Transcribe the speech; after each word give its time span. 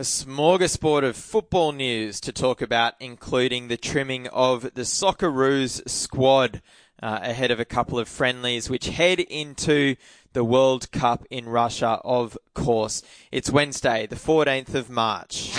A 0.00 0.02
smorgasbord 0.02 1.04
of 1.04 1.14
football 1.14 1.72
news 1.72 2.20
to 2.22 2.32
talk 2.32 2.62
about, 2.62 2.94
including 3.00 3.68
the 3.68 3.76
trimming 3.76 4.28
of 4.28 4.62
the 4.72 4.86
Socceroos 4.86 5.86
squad 5.86 6.62
uh, 7.02 7.18
ahead 7.20 7.50
of 7.50 7.60
a 7.60 7.66
couple 7.66 7.98
of 7.98 8.08
friendlies, 8.08 8.70
which 8.70 8.88
head 8.88 9.20
into 9.20 9.96
the 10.32 10.42
World 10.42 10.90
Cup 10.90 11.26
in 11.28 11.50
Russia, 11.50 12.00
of 12.02 12.38
course. 12.54 13.02
It's 13.30 13.50
Wednesday, 13.50 14.06
the 14.06 14.16
14th 14.16 14.72
of 14.74 14.88
March. 14.88 15.52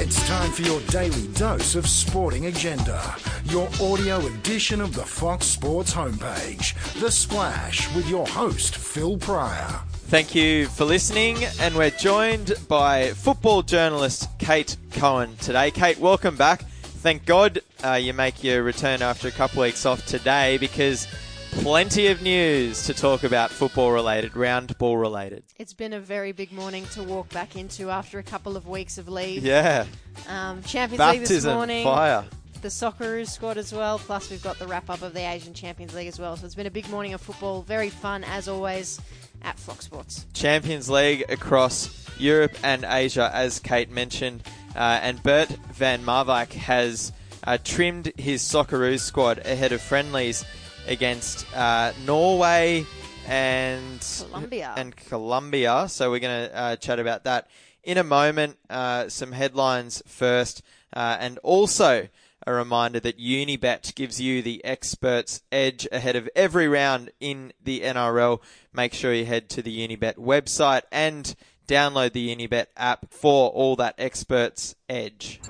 It's 0.00 0.26
time 0.26 0.50
for 0.50 0.62
your 0.62 0.80
daily 0.88 1.28
dose 1.34 1.76
of 1.76 1.86
sporting 1.86 2.46
agenda. 2.46 3.14
Your 3.44 3.68
audio 3.80 4.26
edition 4.26 4.80
of 4.80 4.92
the 4.92 5.06
Fox 5.06 5.46
Sports 5.46 5.94
homepage. 5.94 6.74
The 7.00 7.12
Splash 7.12 7.94
with 7.94 8.08
your 8.08 8.26
host, 8.26 8.74
Phil 8.74 9.16
Prior. 9.16 9.84
Thank 10.10 10.34
you 10.34 10.66
for 10.66 10.84
listening, 10.84 11.36
and 11.60 11.76
we're 11.76 11.90
joined 11.90 12.54
by 12.66 13.10
football 13.10 13.62
journalist 13.62 14.28
Kate 14.40 14.76
Cohen 14.90 15.36
today. 15.36 15.70
Kate, 15.70 16.00
welcome 16.00 16.34
back. 16.34 16.62
Thank 16.62 17.24
God 17.26 17.60
uh, 17.84 17.92
you 17.92 18.12
make 18.12 18.42
your 18.42 18.64
return 18.64 19.02
after 19.02 19.28
a 19.28 19.30
couple 19.30 19.62
weeks 19.62 19.86
off 19.86 20.04
today 20.06 20.58
because 20.58 21.06
plenty 21.52 22.08
of 22.08 22.22
news 22.22 22.86
to 22.86 22.92
talk 22.92 23.22
about 23.22 23.52
football 23.52 23.92
related, 23.92 24.36
round 24.36 24.76
ball 24.78 24.96
related. 24.96 25.44
It's 25.58 25.74
been 25.74 25.92
a 25.92 26.00
very 26.00 26.32
big 26.32 26.50
morning 26.50 26.86
to 26.86 27.04
walk 27.04 27.28
back 27.28 27.54
into 27.54 27.88
after 27.88 28.18
a 28.18 28.24
couple 28.24 28.56
of 28.56 28.66
weeks 28.66 28.98
of 28.98 29.08
leave. 29.08 29.44
Yeah. 29.44 29.86
Um, 30.28 30.60
Champions 30.64 31.20
League 31.20 31.28
this 31.28 31.44
morning. 31.44 31.84
fire. 31.84 32.24
The 32.62 32.68
Socceroos 32.68 33.28
squad 33.28 33.58
as 33.58 33.72
well. 33.72 33.98
Plus, 33.98 34.28
we've 34.28 34.42
got 34.42 34.58
the 34.58 34.66
wrap 34.66 34.90
up 34.90 35.00
of 35.02 35.14
the 35.14 35.20
Asian 35.26 35.54
Champions 35.54 35.94
League 35.94 36.08
as 36.08 36.18
well. 36.18 36.36
So 36.36 36.44
it's 36.44 36.56
been 36.56 36.66
a 36.66 36.70
big 36.70 36.90
morning 36.90 37.14
of 37.14 37.20
football. 37.20 37.62
Very 37.62 37.88
fun 37.88 38.22
as 38.24 38.48
always 38.48 39.00
at 39.42 39.58
Fox 39.58 39.84
Sports. 39.84 40.26
Champions 40.32 40.88
League 40.88 41.24
across 41.28 42.06
Europe 42.18 42.56
and 42.62 42.84
Asia, 42.84 43.30
as 43.32 43.58
Kate 43.58 43.90
mentioned. 43.90 44.42
Uh, 44.74 45.00
and 45.02 45.22
Bert 45.22 45.48
van 45.72 46.04
Marwijk 46.04 46.52
has 46.52 47.12
uh, 47.44 47.58
trimmed 47.64 48.12
his 48.16 48.42
Socceroos 48.42 49.00
squad 49.00 49.38
ahead 49.38 49.72
of 49.72 49.80
friendlies 49.80 50.44
against 50.86 51.46
uh, 51.56 51.92
Norway 52.06 52.86
and 53.26 54.00
Colombia. 54.00 54.74
and 54.76 54.96
Colombia. 54.96 55.86
So 55.88 56.10
we're 56.10 56.20
going 56.20 56.48
to 56.48 56.56
uh, 56.56 56.76
chat 56.76 56.98
about 56.98 57.24
that 57.24 57.48
in 57.82 57.98
a 57.98 58.04
moment. 58.04 58.58
Uh, 58.68 59.08
some 59.08 59.32
headlines 59.32 60.02
first, 60.06 60.62
uh, 60.92 61.16
and 61.20 61.38
also 61.38 62.08
a 62.46 62.52
reminder 62.52 63.00
that 63.00 63.18
Unibet 63.18 63.94
gives 63.94 64.20
you 64.20 64.42
the 64.42 64.64
experts 64.64 65.42
edge 65.52 65.86
ahead 65.92 66.16
of 66.16 66.28
every 66.34 66.68
round 66.68 67.10
in 67.20 67.52
the 67.62 67.80
NRL. 67.80 68.40
Make 68.72 68.94
sure 68.94 69.12
you 69.12 69.26
head 69.26 69.48
to 69.50 69.62
the 69.62 69.86
Unibet 69.86 70.16
website 70.16 70.82
and 70.90 71.34
download 71.68 72.12
the 72.12 72.34
Unibet 72.34 72.66
app 72.76 73.12
for 73.12 73.50
all 73.50 73.76
that 73.76 73.94
experts 73.98 74.74
edge. 74.88 75.40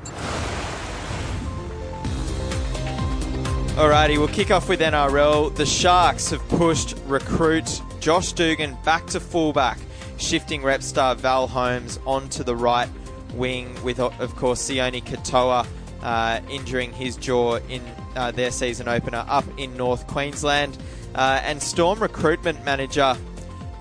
Alrighty, 3.76 4.18
we'll 4.18 4.28
kick 4.28 4.50
off 4.50 4.68
with 4.68 4.80
NRL. 4.80 5.54
The 5.54 5.64
Sharks 5.64 6.30
have 6.30 6.46
pushed 6.48 6.96
recruit 7.06 7.80
Josh 8.00 8.32
Dugan 8.32 8.76
back 8.84 9.06
to 9.06 9.20
fullback, 9.20 9.78
shifting 10.18 10.62
rep 10.62 10.82
star 10.82 11.14
Val 11.14 11.46
Holmes 11.46 11.98
onto 12.04 12.42
the 12.42 12.56
right 12.56 12.88
wing 13.32 13.80
with, 13.82 14.00
of 14.00 14.36
course, 14.36 14.60
Sione 14.68 15.02
Katoa 15.02 15.66
uh, 16.02 16.40
injuring 16.48 16.92
his 16.92 17.16
jaw 17.16 17.56
in 17.68 17.82
uh, 18.16 18.30
their 18.30 18.50
season 18.50 18.88
opener 18.88 19.24
up 19.28 19.44
in 19.56 19.76
North 19.76 20.06
Queensland. 20.06 20.76
Uh, 21.14 21.40
and 21.42 21.62
Storm 21.62 22.00
recruitment 22.00 22.64
manager 22.64 23.16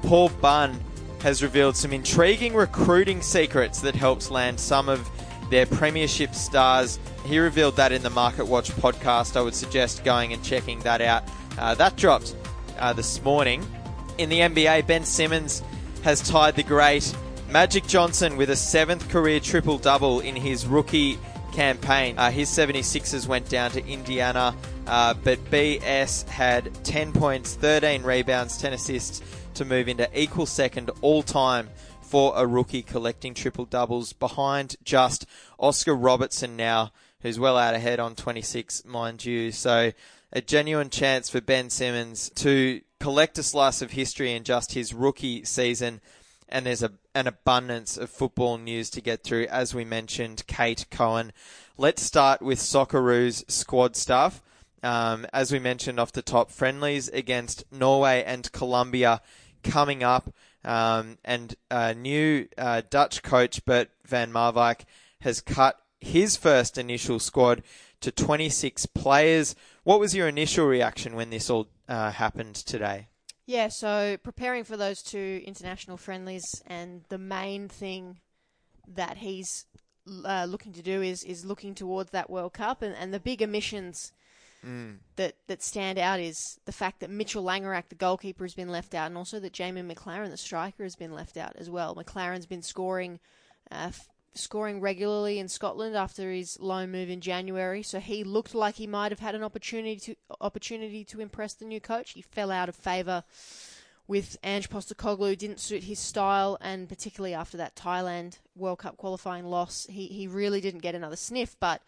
Paul 0.03 0.30
Bunn 0.42 0.80
has 1.22 1.44
revealed 1.44 1.76
some 1.76 1.92
intriguing 1.92 2.53
recruiting 2.53 3.22
secrets 3.22 3.81
that 3.81 3.95
helps 3.95 4.31
land 4.31 4.59
some 4.59 4.89
of 4.89 5.09
their 5.50 5.66
premiership 5.66 6.34
stars. 6.34 7.00
He 7.26 7.39
revealed 7.39 7.76
that 7.76 7.92
in 7.92 8.02
the 8.03 8.09
Market 8.09 8.45
Watch 8.45 8.72
podcast. 8.72 9.36
I 9.36 9.42
would 9.42 9.55
suggest 9.55 10.04
going 10.04 10.33
and 10.33 10.43
checking 10.43 10.80
that 10.80 11.02
out. 11.02 11.23
Uh, 11.58 11.76
that 11.76 11.95
dropped 11.98 12.36
uh, 12.77 12.93
this 12.93 13.22
morning. 13.23 13.66
In 14.17 14.30
the 14.30 14.39
NBA, 14.39 14.88
Ben 14.88 15.04
Simmons 15.04 15.64
has 16.04 16.22
tied 16.22 16.55
the 16.55 16.64
great 16.64 17.14
Magic 17.49 17.86
Johnson 17.88 18.38
with 18.38 18.49
a 18.49 18.55
seventh 18.55 19.10
career 19.10 19.39
triple 19.39 19.77
double 19.77 20.20
in 20.20 20.36
his 20.36 20.66
rookie 20.66 21.17
campaign. 21.59 22.17
Uh, 22.17 22.31
his 22.31 22.49
76ers 22.49 23.27
went 23.27 23.49
down 23.49 23.70
to 23.70 23.86
Indiana, 23.86 24.55
uh, 24.87 25.14
but 25.25 25.43
BS 25.52 26.25
had 26.30 26.73
10 26.86 27.11
points, 27.11 27.55
13 27.55 28.02
rebounds, 28.02 28.58
10 28.58 28.71
assists 28.71 29.21
to 29.55 29.65
move 29.65 29.89
into 29.89 30.09
equal 30.17 30.45
second 30.45 30.89
all 31.02 31.21
time 31.21 31.67
for 32.02 32.31
a 32.37 32.48
rookie 32.48 32.81
collecting 32.81 33.33
triple 33.33 33.65
doubles 33.65 34.14
behind 34.14 34.77
just 34.86 35.25
Oscar 35.59 35.93
Robertson 35.93 36.55
now, 36.55 36.93
who's 37.23 37.37
well 37.37 37.58
out 37.58 37.73
ahead 37.73 37.99
on 37.99 38.15
26, 38.15 38.86
mind 38.86 39.25
you. 39.25 39.52
So 39.52 39.92
a 40.31 40.39
genuine 40.39 40.89
chance 40.89 41.30
for 41.30 41.42
Ben 41.42 41.69
Simmons 41.69 42.31
to 42.36 42.80
collect 43.02 43.37
a 43.37 43.43
slice 43.43 43.81
of 43.81 43.92
history 43.92 44.31
in 44.31 44.45
just 44.45 44.71
his 44.71 44.93
rookie 44.93 45.43
season. 45.43 45.99
And 46.48 46.65
there's 46.65 46.83
a, 46.83 46.93
an 47.19 47.27
abundance 47.27 47.97
of 47.97 48.09
football 48.09 48.57
news 48.57 48.89
to 48.89 49.02
get 49.02 49.23
through. 49.23 49.45
As 49.47 49.75
we 49.75 49.83
mentioned, 49.83 50.47
Kate 50.47 50.85
Cohen. 50.89 51.33
Let's 51.77 52.02
start 52.02 52.41
with 52.41 52.59
Socceroos 52.59 53.49
squad 53.52 53.97
stuff. 53.97 54.41
Um, 54.81 55.27
as 55.33 55.52
we 55.52 55.59
mentioned 55.59 55.99
off 55.99 56.13
the 56.13 56.21
top, 56.21 56.49
friendlies 56.49 57.09
against 57.09 57.65
Norway 57.73 58.23
and 58.25 58.49
Colombia 58.53 59.21
coming 59.63 60.02
up. 60.02 60.33
Um, 60.63 61.17
and 61.25 61.57
new 61.97 62.47
uh, 62.57 62.83
Dutch 62.89 63.21
coach 63.21 63.65
Bert 63.65 63.89
van 64.05 64.31
Marwijk 64.31 64.86
has 65.19 65.41
cut 65.41 65.77
his 65.99 66.37
first 66.37 66.77
initial 66.77 67.19
squad 67.19 67.63
to 67.99 68.11
26 68.11 68.86
players. 68.87 69.55
What 69.83 69.99
was 69.99 70.15
your 70.15 70.30
initial 70.30 70.65
reaction 70.65 71.15
when 71.15 71.31
this 71.31 71.49
all 71.49 71.67
uh, 71.89 72.11
happened 72.11 72.55
today? 72.55 73.09
Yeah, 73.49 73.70
so 73.70 74.15
preparing 74.21 74.64
for 74.64 74.77
those 74.77 75.02
two 75.02 75.42
international 75.43 75.98
friendlies, 75.98 76.45
and 76.67 77.02
the 77.10 77.17
main 77.17 77.67
thing 77.67 78.20
that 78.87 79.17
he's 79.17 79.65
uh, 80.23 80.45
looking 80.48 80.71
to 80.73 80.83
do 80.83 81.02
is 81.02 81.23
is 81.23 81.45
looking 81.45 81.73
towards 81.73 82.11
that 82.11 82.30
World 82.30 82.54
Cup, 82.54 82.83
and, 82.83 82.93
and 82.95 83.11
the 83.11 83.20
bigger 83.20 83.48
missions 83.48 84.11
Mm. 84.64 84.98
that 85.15 85.36
that 85.48 85.64
stand 85.64 85.98
out 85.98 86.20
is 86.20 86.60
the 86.65 86.71
fact 86.71 86.99
that 86.99 87.10
Mitchell 87.10 87.43
Langerak, 87.43 87.87
the 87.89 87.95
goalkeeper, 87.95 88.43
has 88.43 88.54
been 88.54 88.70
left 88.70 88.93
out, 88.93 89.08
and 89.08 89.17
also 89.17 89.39
that 89.39 89.54
Jamie 89.54 89.81
McLaren, 89.81 90.30
the 90.30 90.37
striker, 90.37 90.83
has 90.83 90.95
been 90.95 91.14
left 91.14 91.36
out 91.36 91.55
as 91.55 91.71
well. 91.71 91.95
McLaren's 91.95 92.45
been 92.45 92.61
scoring. 92.61 93.20
Uh, 93.71 93.87
f- 93.87 94.10
scoring 94.34 94.82
regularly 94.82 95.40
in 95.40 95.48
Scotland 95.48 95.95
after 95.95 96.32
his 96.32 96.60
loan 96.60 96.92
move 96.92 97.10
in 97.10 97.22
January, 97.22 97.84
so 97.84 98.00
he 98.00 98.23
looked 98.23 98.56
like 98.56 98.76
he 98.76 98.88
might 98.88 99.12
have 99.12 99.20
had 99.20 99.36
an 99.36 99.44
opportunity 99.44 99.98
to 99.98 100.16
opportunity 100.42 101.04
to 101.06 101.20
impress 101.20 101.54
the 101.54 101.66
new 101.66 101.80
coach. 101.80 102.12
He 102.12 102.22
fell 102.22 102.52
out 102.52 102.70
of 102.70 102.76
favour 102.76 103.23
with 104.10 104.38
Ange 104.44 104.72
Postecoglou, 104.72 105.38
didn't 105.38 105.60
suit 105.60 105.84
his 105.84 106.00
style, 106.00 106.58
and 106.62 106.90
particularly 106.90 107.36
after 107.36 107.58
that 107.58 107.76
Thailand 107.76 108.40
World 108.56 108.80
Cup 108.80 108.98
qualifying 108.98 109.45
loss, 109.45 109.86
he, 109.88 110.08
he 110.08 110.26
really 110.28 110.60
didn't 110.60 110.82
get 110.82 110.96
another 110.96 111.16
sniff. 111.16 111.56
But 111.60 111.84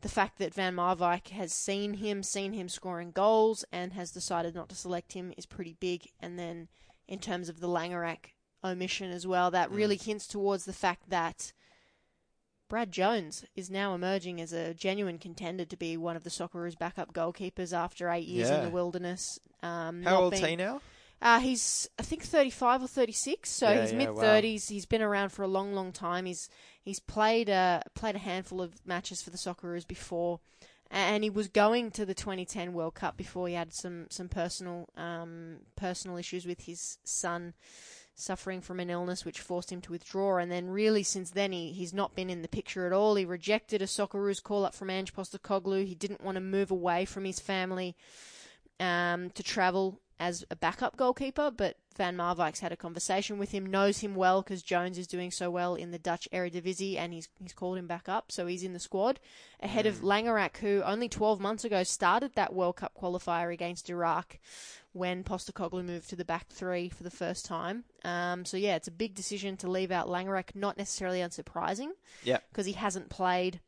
the 0.00 0.08
fact 0.08 0.38
that 0.38 0.54
Van 0.54 0.76
Marwijk 0.76 1.30
has 1.30 1.52
seen 1.52 1.94
him, 1.94 2.22
seen 2.22 2.52
him 2.52 2.68
scoring 2.68 3.10
goals, 3.10 3.64
and 3.72 3.92
has 3.92 4.12
decided 4.12 4.54
not 4.54 4.68
to 4.68 4.76
select 4.76 5.14
him 5.14 5.34
is 5.36 5.46
pretty 5.46 5.76
big. 5.80 6.10
And 6.20 6.38
then 6.38 6.68
in 7.08 7.18
terms 7.18 7.48
of 7.48 7.58
the 7.58 7.68
Langerak 7.68 8.34
omission 8.62 9.10
as 9.10 9.26
well, 9.26 9.50
that 9.50 9.70
mm. 9.70 9.74
really 9.74 9.96
hints 9.96 10.28
towards 10.28 10.66
the 10.66 10.72
fact 10.72 11.10
that 11.10 11.52
Brad 12.68 12.90
Jones 12.92 13.44
is 13.54 13.70
now 13.70 13.94
emerging 13.94 14.40
as 14.40 14.52
a 14.52 14.74
genuine 14.74 15.18
contender 15.18 15.64
to 15.64 15.76
be 15.76 15.96
one 15.96 16.16
of 16.16 16.24
the 16.24 16.30
Socceroos' 16.30 16.78
backup 16.78 17.12
goalkeepers 17.12 17.72
after 17.76 18.08
eight 18.10 18.26
years 18.26 18.50
in 18.50 18.62
the 18.64 18.70
wilderness. 18.70 19.38
Um, 19.62 20.02
How 20.02 20.22
old's 20.22 20.40
being- 20.40 20.50
he 20.50 20.56
now? 20.64 20.80
uh, 21.22 21.40
he's 21.40 21.88
I 21.98 22.02
think 22.02 22.22
35 22.24 22.82
or 22.82 22.86
36, 22.88 23.48
so 23.50 23.70
Yeah, 23.70 23.80
he's 23.82 23.92
yeah, 23.92 23.98
mid 23.98 24.10
wow. 24.10 24.22
30s. 24.22 24.68
He's 24.68 24.86
been 24.86 25.02
around 25.02 25.30
for 25.30 25.42
a 25.42 25.48
long, 25.48 25.74
long 25.74 25.92
time. 25.92 26.24
He's 26.26 26.48
he's 26.82 27.00
played 27.00 27.48
uh, 27.50 27.80
played 27.94 28.16
a 28.16 28.18
handful 28.20 28.60
of 28.60 28.84
matches 28.86 29.22
for 29.22 29.30
the 29.30 29.38
Socceroos 29.38 29.86
before, 29.86 30.40
and 30.90 31.22
he 31.24 31.30
was 31.30 31.48
going 31.48 31.90
to 31.92 32.04
the 32.04 32.14
2010 32.14 32.72
World 32.72 32.94
Cup 32.94 33.16
before 33.16 33.46
he 33.48 33.54
had 33.54 33.72
some 33.72 34.06
some 34.10 34.28
personal 34.28 34.88
um, 34.96 35.58
personal 35.76 36.16
issues 36.16 36.44
with 36.46 36.62
his 36.62 36.98
son 37.04 37.54
suffering 38.14 38.60
from 38.60 38.80
an 38.80 38.90
illness 38.90 39.24
which 39.24 39.40
forced 39.40 39.70
him 39.70 39.80
to 39.82 39.92
withdraw. 39.92 40.38
And 40.38 40.50
then, 40.50 40.68
really, 40.68 41.02
since 41.02 41.30
then, 41.30 41.52
he, 41.52 41.72
he's 41.72 41.92
not 41.92 42.14
been 42.14 42.30
in 42.30 42.42
the 42.42 42.48
picture 42.48 42.86
at 42.86 42.92
all. 42.92 43.14
He 43.14 43.24
rejected 43.24 43.82
a 43.82 43.86
Socceroos 43.86 44.42
call 44.42 44.64
up 44.64 44.74
from 44.74 44.90
Ange 44.90 45.14
Postecoglou. 45.14 45.84
He 45.84 45.94
didn't 45.94 46.22
want 46.22 46.36
to 46.36 46.40
move 46.40 46.70
away 46.70 47.04
from 47.04 47.24
his 47.24 47.40
family 47.40 47.96
um, 48.80 49.30
to 49.30 49.42
travel 49.42 50.00
as 50.24 50.42
a 50.50 50.56
backup 50.56 50.96
goalkeeper, 50.96 51.50
but 51.50 51.76
Van 51.96 52.16
Marwijk's 52.16 52.60
had 52.60 52.72
a 52.72 52.76
conversation 52.76 53.38
with 53.38 53.50
him, 53.50 53.66
knows 53.66 53.98
him 53.98 54.14
well 54.14 54.40
because 54.40 54.62
Jones 54.62 54.96
is 54.96 55.06
doing 55.06 55.30
so 55.30 55.50
well 55.50 55.74
in 55.74 55.90
the 55.90 55.98
Dutch 55.98 56.26
Eredivisie, 56.32 56.96
and 56.96 57.12
he's 57.12 57.28
he's 57.40 57.52
called 57.52 57.76
him 57.76 57.86
back 57.86 58.08
up, 58.08 58.32
so 58.32 58.46
he's 58.46 58.62
in 58.62 58.72
the 58.72 58.80
squad 58.80 59.20
ahead 59.60 59.84
of 59.84 59.96
Langerak, 59.96 60.56
who 60.56 60.82
only 60.82 61.10
12 61.10 61.40
months 61.40 61.64
ago 61.64 61.82
started 61.82 62.32
that 62.34 62.54
World 62.54 62.76
Cup 62.76 62.92
qualifier 62.98 63.52
against 63.52 63.90
Iraq 63.90 64.38
when 64.92 65.24
Postecoglou 65.24 65.84
moved 65.84 66.08
to 66.08 66.16
the 66.16 66.24
back 66.24 66.48
three 66.48 66.88
for 66.88 67.02
the 67.02 67.10
first 67.10 67.44
time. 67.44 67.84
Um, 68.02 68.46
so 68.46 68.56
yeah, 68.56 68.76
it's 68.76 68.88
a 68.88 68.92
big 68.92 69.14
decision 69.14 69.58
to 69.58 69.70
leave 69.70 69.90
out 69.90 70.08
Langerak. 70.08 70.54
Not 70.54 70.78
necessarily 70.78 71.18
unsurprising. 71.18 71.90
Yeah. 72.22 72.38
Because 72.50 72.64
he 72.64 72.72
hasn't 72.72 73.10
played 73.10 73.60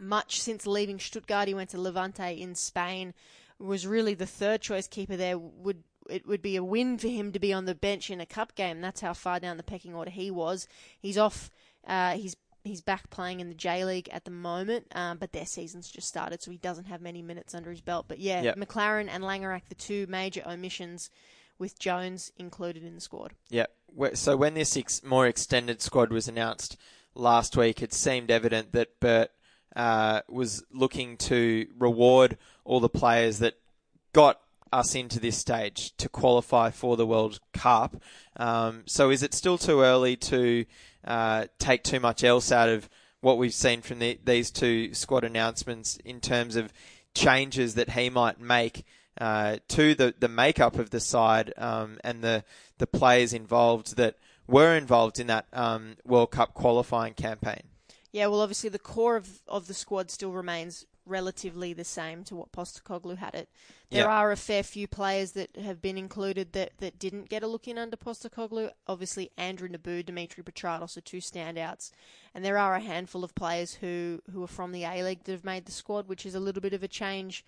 much 0.00 0.40
since 0.40 0.66
leaving 0.66 0.98
Stuttgart. 0.98 1.48
He 1.48 1.54
went 1.54 1.70
to 1.70 1.80
Levante 1.80 2.40
in 2.40 2.54
Spain. 2.54 3.14
Was 3.58 3.86
really 3.86 4.14
the 4.14 4.26
third 4.26 4.60
choice 4.60 4.86
keeper 4.86 5.16
there. 5.16 5.38
Would 5.38 5.82
it 6.08 6.26
would 6.26 6.42
be 6.42 6.56
a 6.56 6.64
win 6.64 6.96
for 6.98 7.08
him 7.08 7.32
to 7.32 7.38
be 7.38 7.52
on 7.52 7.66
the 7.66 7.74
bench 7.74 8.10
in 8.10 8.20
a 8.20 8.26
cup 8.26 8.54
game. 8.54 8.80
That's 8.80 9.00
how 9.00 9.12
far 9.12 9.40
down 9.40 9.56
the 9.56 9.62
pecking 9.62 9.94
order 9.94 10.10
he 10.10 10.30
was. 10.30 10.66
He's 10.98 11.18
off. 11.18 11.50
Uh, 11.86 12.12
he's 12.12 12.36
he's 12.64 12.80
back 12.80 13.10
playing 13.10 13.40
in 13.40 13.48
the 13.48 13.54
J 13.54 13.84
League 13.84 14.08
at 14.12 14.24
the 14.24 14.30
moment, 14.30 14.86
um, 14.94 15.18
but 15.18 15.32
their 15.32 15.46
season's 15.46 15.90
just 15.90 16.08
started, 16.08 16.42
so 16.42 16.50
he 16.50 16.58
doesn't 16.58 16.84
have 16.86 17.00
many 17.00 17.22
minutes 17.22 17.54
under 17.54 17.70
his 17.70 17.80
belt. 17.80 18.06
But 18.08 18.18
yeah, 18.18 18.42
Yep. 18.42 18.56
McLaren 18.56 19.08
and 19.08 19.24
Langerak, 19.24 19.62
the 19.68 19.74
two 19.74 20.06
major 20.08 20.42
omissions, 20.46 21.10
with 21.58 21.78
Jones 21.78 22.30
included 22.36 22.84
in 22.84 22.94
the 22.94 23.00
squad. 23.00 23.32
Yeah. 23.48 23.66
So 24.14 24.36
when 24.36 24.54
this 24.54 24.76
ex- 24.76 25.02
more 25.02 25.26
extended 25.26 25.80
squad 25.82 26.12
was 26.12 26.28
announced 26.28 26.76
last 27.14 27.56
week, 27.56 27.82
it 27.82 27.92
seemed 27.92 28.30
evident 28.30 28.72
that 28.72 29.00
Bert 29.00 29.30
uh, 29.76 30.22
was 30.28 30.64
looking 30.72 31.16
to 31.16 31.66
reward 31.78 32.36
all 32.64 32.80
the 32.80 32.88
players 32.88 33.38
that 33.38 33.54
got 34.12 34.40
us 34.72 34.94
into 34.94 35.18
this 35.18 35.38
stage 35.38 35.96
to 35.96 36.08
qualify 36.08 36.70
for 36.70 36.96
the 36.96 37.06
World 37.06 37.40
Cup. 37.52 37.96
Um, 38.36 38.82
so 38.86 39.10
is 39.10 39.22
it 39.22 39.34
still 39.34 39.58
too 39.58 39.80
early 39.80 40.16
to 40.16 40.66
uh, 41.04 41.46
take 41.58 41.84
too 41.84 42.00
much 42.00 42.22
else 42.24 42.52
out 42.52 42.68
of 42.68 42.88
what 43.20 43.38
we've 43.38 43.54
seen 43.54 43.80
from 43.80 43.98
the, 43.98 44.18
these 44.24 44.50
two 44.50 44.94
squad 44.94 45.24
announcements 45.24 45.96
in 46.04 46.20
terms 46.20 46.56
of 46.56 46.72
changes 47.14 47.74
that 47.74 47.90
he 47.90 48.10
might 48.10 48.40
make 48.40 48.84
uh, 49.20 49.56
to 49.68 49.94
the, 49.94 50.14
the 50.18 50.28
makeup 50.28 50.78
of 50.78 50.90
the 50.90 51.00
side 51.00 51.52
um, 51.56 51.98
and 52.04 52.22
the 52.22 52.44
the 52.78 52.86
players 52.86 53.32
involved 53.32 53.96
that 53.96 54.14
were 54.46 54.76
involved 54.76 55.18
in 55.18 55.26
that 55.26 55.46
um, 55.52 55.96
World 56.04 56.30
Cup 56.30 56.54
qualifying 56.54 57.14
campaign. 57.14 57.62
Yeah, 58.12 58.26
well, 58.28 58.40
obviously 58.40 58.70
the 58.70 58.78
core 58.78 59.16
of, 59.16 59.42
of 59.46 59.66
the 59.66 59.74
squad 59.74 60.10
still 60.10 60.32
remains 60.32 60.86
relatively 61.04 61.72
the 61.72 61.84
same 61.84 62.22
to 62.24 62.36
what 62.36 62.52
Postecoglou 62.52 63.16
had 63.16 63.34
it. 63.34 63.48
There 63.90 64.04
Yeah. 64.04 64.10
are 64.10 64.30
a 64.30 64.36
fair 64.36 64.62
few 64.62 64.86
players 64.86 65.32
that 65.32 65.56
have 65.56 65.80
been 65.80 65.96
included 65.96 66.52
that, 66.52 66.72
that 66.78 66.98
didn't 66.98 67.30
get 67.30 67.42
a 67.42 67.46
look 67.46 67.66
in 67.66 67.78
under 67.78 67.96
Postecoglou. 67.96 68.70
Obviously, 68.86 69.30
Andrew 69.38 69.68
Nabbout, 69.68 70.06
Dimitri 70.06 70.44
Petratos 70.44 70.96
are 70.96 71.02
two 71.02 71.18
standouts. 71.18 71.90
And 72.34 72.44
there 72.44 72.58
are 72.58 72.74
a 72.74 72.80
handful 72.80 73.24
of 73.24 73.34
players 73.34 73.74
who, 73.74 74.20
who 74.30 74.42
are 74.42 74.48
from 74.48 74.72
the 74.72 74.84
A-League 74.84 75.24
that 75.24 75.32
have 75.32 75.44
made 75.44 75.64
the 75.64 75.72
squad, 75.72 76.08
which 76.08 76.26
is 76.26 76.34
a 76.34 76.40
little 76.40 76.60
bit 76.62 76.74
of 76.74 76.82
a 76.82 76.88
change 76.88 77.44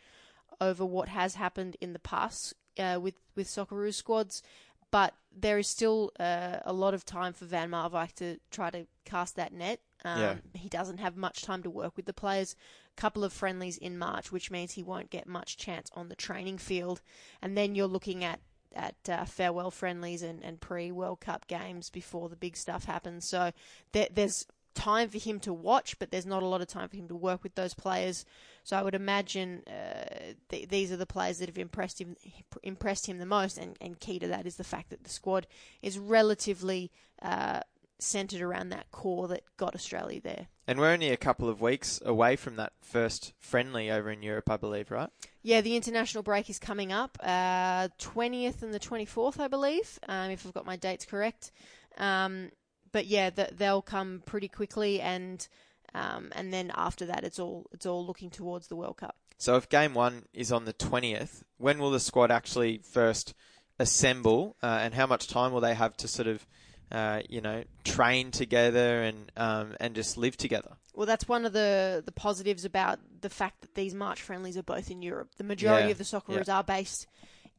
over 0.61 0.85
what 0.85 1.09
has 1.09 1.35
happened 1.35 1.77
in 1.81 1.93
the 1.93 1.99
past 1.99 2.55
uh, 2.79 2.99
with, 3.01 3.15
with 3.35 3.47
Socceroos 3.47 3.95
squads. 3.95 4.43
But 4.91 5.15
there 5.35 5.59
is 5.59 5.69
still 5.69 6.13
uh, 6.19 6.59
a 6.65 6.73
lot 6.73 6.95
of 6.95 7.05
time 7.05 7.35
for 7.35 7.45
Van 7.45 7.71
Marwijk 7.71 8.15
to 8.15 8.39
try 8.51 8.71
to 8.71 8.87
cast 9.05 9.37
that 9.37 9.53
net. 9.53 9.81
Um, 10.05 10.21
Yeah. 10.21 10.37
He 10.55 10.69
doesn't 10.69 10.99
have 10.99 11.17
much 11.17 11.43
time 11.43 11.63
to 11.63 11.71
work 11.71 11.97
with 11.97 12.07
the 12.07 12.13
players. 12.13 12.57
A 12.97 13.01
couple 13.01 13.25
of 13.25 13.33
friendlies 13.33 13.77
in 13.79 13.99
March, 13.99 14.33
which 14.33 14.51
means 14.51 14.73
he 14.73 14.83
won't 14.83 15.11
get 15.11 15.27
much 15.27 15.57
chance 15.57 15.91
on 15.95 16.09
the 16.09 16.17
training 16.17 16.59
field. 16.59 17.01
And 17.43 17.57
then 17.57 17.75
you're 17.75 17.87
looking 17.87 18.25
at 18.25 18.41
at 18.75 18.95
uh, 19.09 19.25
farewell 19.25 19.71
friendlies 19.71 20.23
and, 20.23 20.45
and 20.45 20.61
pre 20.61 20.93
World 20.93 21.21
Cup 21.21 21.47
games 21.49 21.91
before 21.91 22.29
the 22.29 22.37
big 22.37 22.57
stuff 22.57 22.85
happens. 22.85 23.25
So 23.25 23.51
there, 23.93 24.09
there's 24.13 24.47
time 24.75 25.09
for 25.09 25.19
him 25.19 25.41
to 25.41 25.53
watch, 25.53 25.99
but 25.99 26.11
there's 26.11 26.27
not 26.27 26.43
a 26.43 26.47
lot 26.47 26.61
of 26.61 26.69
time 26.69 26.89
for 26.89 26.97
him 26.97 27.09
to 27.09 27.17
work 27.17 27.43
with 27.43 27.55
those 27.55 27.75
players. 27.75 28.25
So 28.63 28.77
I 28.77 28.83
would 28.83 28.95
imagine 28.95 29.63
uh, 29.67 30.35
th- 30.49 30.69
these 30.69 30.93
are 30.93 30.97
the 30.97 31.07
players 31.07 31.39
that 31.39 31.49
have 31.49 31.59
impressed 31.59 32.01
him 32.01 32.17
impressed 32.63 33.07
him 33.07 33.19
the 33.19 33.27
most, 33.27 33.59
and, 33.59 33.77
and 33.81 33.99
key 33.99 34.19
to 34.21 34.29
that 34.29 34.47
is 34.47 34.57
the 34.57 34.65
fact 34.65 34.91
that 34.91 35.03
the 35.03 35.11
squad 35.11 35.47
is 35.83 35.99
relatively 35.99 36.93
uh, 37.23 37.61
centered 38.03 38.41
around 38.41 38.71
that 38.71 38.91
core 38.91 39.29
that 39.29 39.43
got 39.57 39.75
Australia 39.75 40.21
there. 40.21 40.47
And 40.67 40.79
we're 40.79 40.93
only 40.93 41.11
a 41.11 41.17
couple 41.17 41.49
of 41.49 41.61
weeks 41.61 42.01
away 42.05 42.37
from 42.37 42.57
that 42.57 42.73
first 42.81 43.33
friendly 43.39 43.91
over 43.91 44.11
in 44.11 44.23
Europe, 44.23 44.51
I 44.51 44.57
believe, 44.57 44.91
right? 44.91 45.11
Yeah, 45.43 45.61
the 45.61 45.77
international 45.77 46.23
break 46.23 46.49
is 46.49 46.59
coming 46.59 46.93
up, 46.93 47.19
uh, 47.23 47.89
20th 47.99 48.63
and 48.63 48.73
the 48.73 48.81
24th, 48.81 49.41
I 49.41 49.49
believe, 49.49 49.99
um, 50.09 50.31
if 50.31 50.47
I've 50.47 50.55
got 50.55 50.67
my 50.67 50.77
dates 50.77 51.05
correct. 51.05 51.51
Um, 51.99 52.51
but 52.93 53.07
yeah, 53.07 53.31
th- 53.31 53.51
they'll 53.57 53.83
come 53.83 54.23
pretty 54.27 54.49
quickly, 54.49 55.01
and 55.01 55.47
um, 55.95 56.31
and 56.35 56.53
then 56.53 56.73
after 56.75 57.07
that, 57.07 57.25
it's 57.25 57.39
all 57.39 57.67
it's 57.73 57.87
all 57.87 58.05
looking 58.07 58.31
towards 58.31 58.69
the 58.69 58.77
World 58.77 58.97
Cup. 58.97 59.17
So 59.39 59.57
if 59.57 59.69
game 59.69 59.95
one 59.95 60.27
is 60.35 60.53
on 60.53 60.67
the 60.67 60.75
20th, 60.75 61.43
when 61.57 61.79
will 61.79 61.91
the 61.91 62.01
squad 62.01 62.31
actually 62.31 62.79
first 62.79 63.33
assemble 63.79 64.57
uh, 64.63 64.81
and 64.83 64.93
how 64.93 65.07
much 65.07 65.29
time 65.29 65.53
will 65.53 65.63
they 65.63 65.75
have 65.75 65.97
to 65.97 66.07
sort 66.07 66.29
of, 66.29 66.47
uh, 66.91 67.23
you 67.29 67.41
know, 67.41 67.65
train 67.85 68.31
together 68.31 69.03
and, 69.03 69.33
um, 69.37 69.77
and 69.81 69.95
just 69.95 70.17
live 70.17 70.37
together? 70.37 70.73
Well, 70.95 71.07
that's 71.07 71.29
one 71.29 71.45
of 71.45 71.53
the, 71.53 72.03
the 72.05 72.13
positives 72.13 72.65
about 72.65 72.99
the 73.21 73.31
fact 73.31 73.61
that 73.63 73.75
these 73.75 73.95
March 73.95 74.21
friendlies 74.21 74.57
are 74.57 74.63
both 74.63 74.91
in 74.91 75.03
Europe. 75.03 75.31
The 75.37 75.45
majority 75.45 75.87
Yeah, 75.87 75.93
of 75.93 75.99
the 75.99 76.05
Socceroos 76.05 76.49
yeah. 76.49 76.57
are 76.59 76.65
based 76.65 77.07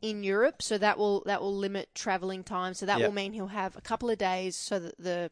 in 0.02 0.24
Europe, 0.24 0.62
so 0.62 0.78
that 0.78 0.98
will 0.98 1.24
that 1.28 1.42
will 1.42 1.56
limit 1.56 1.90
travelling 1.94 2.44
time. 2.44 2.74
So 2.74 2.86
that 2.86 3.00
Yeah. 3.00 3.06
will 3.06 3.14
mean 3.14 3.34
he'll 3.34 3.48
have 3.48 3.78
a 3.78 3.82
couple 3.82 4.10
of 4.10 4.18
days 4.18 4.56
so 4.56 4.80
that 4.80 4.98
the 4.98 5.32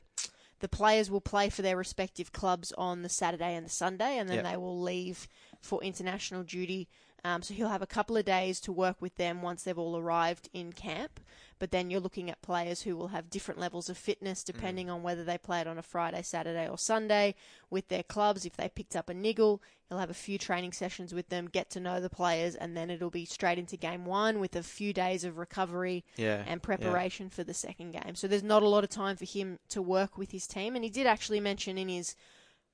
the 0.59 0.69
players 0.69 1.09
will 1.09 1.21
play 1.21 1.49
for 1.49 1.61
their 1.61 1.77
respective 1.77 2.31
clubs 2.31 2.71
on 2.77 3.01
the 3.01 3.09
Saturday 3.09 3.55
and 3.55 3.65
the 3.65 3.69
Sunday, 3.71 4.17
and 4.17 4.29
then 4.29 4.43
they 4.43 4.57
will 4.57 4.79
leave 4.79 5.27
for 5.61 5.81
international 5.81 6.43
duty. 6.43 6.87
Um, 7.23 7.41
so 7.41 7.53
he'll 7.53 7.69
have 7.69 7.81
a 7.81 7.87
couple 7.87 8.17
of 8.17 8.25
days 8.25 8.59
to 8.61 8.71
work 8.71 9.01
with 9.01 9.15
them 9.15 9.41
once 9.41 9.63
they've 9.63 9.77
all 9.77 9.97
arrived 9.97 10.49
in 10.53 10.73
camp. 10.73 11.19
But 11.59 11.71
then 11.71 11.89
you're 11.89 11.99
looking 11.99 12.29
at 12.29 12.41
players 12.41 12.83
who 12.83 12.95
will 12.95 13.09
have 13.09 13.29
different 13.29 13.59
levels 13.59 13.89
of 13.89 13.97
fitness 13.97 14.43
depending 14.45 14.89
on 14.89 15.03
whether 15.03 15.25
they 15.25 15.37
played 15.37 15.67
on 15.67 15.77
a 15.77 15.81
Friday, 15.81 16.21
Saturday, 16.21 16.69
or 16.69 16.77
Sunday 16.77 17.35
with 17.69 17.89
their 17.89 18.03
clubs. 18.03 18.45
If 18.45 18.55
they 18.55 18.69
picked 18.69 18.95
up 18.95 19.09
a 19.09 19.13
niggle, 19.13 19.61
he'll 19.89 19.97
have 19.97 20.09
a 20.09 20.13
few 20.13 20.37
training 20.37 20.71
sessions 20.71 21.13
with 21.13 21.27
them, 21.27 21.49
get 21.51 21.69
to 21.71 21.81
know 21.81 21.99
the 21.99 22.09
players, 22.09 22.55
and 22.55 22.77
then 22.77 22.89
it'll 22.89 23.09
be 23.09 23.25
straight 23.25 23.57
into 23.57 23.75
game 23.75 24.05
one 24.05 24.39
with 24.39 24.55
a 24.55 24.63
few 24.63 24.93
days 24.93 25.25
of 25.25 25.37
recovery 25.37 26.05
Yeah, 26.15 26.43
and 26.47 26.61
yeah. 26.61 26.65
preparation 26.65 27.29
for 27.29 27.43
the 27.43 27.53
second 27.53 27.91
game. 27.91 28.15
So 28.15 28.27
there's 28.29 28.41
not 28.41 28.63
a 28.63 28.69
lot 28.69 28.85
of 28.85 28.89
time 28.89 29.17
for 29.17 29.25
him 29.25 29.59
to 29.69 29.81
work 29.81 30.17
with 30.17 30.31
his 30.31 30.47
team. 30.47 30.75
And 30.75 30.83
he 30.85 30.89
did 30.89 31.07
actually 31.07 31.41
mention 31.41 31.77
in 31.77 31.89
his 31.89 32.15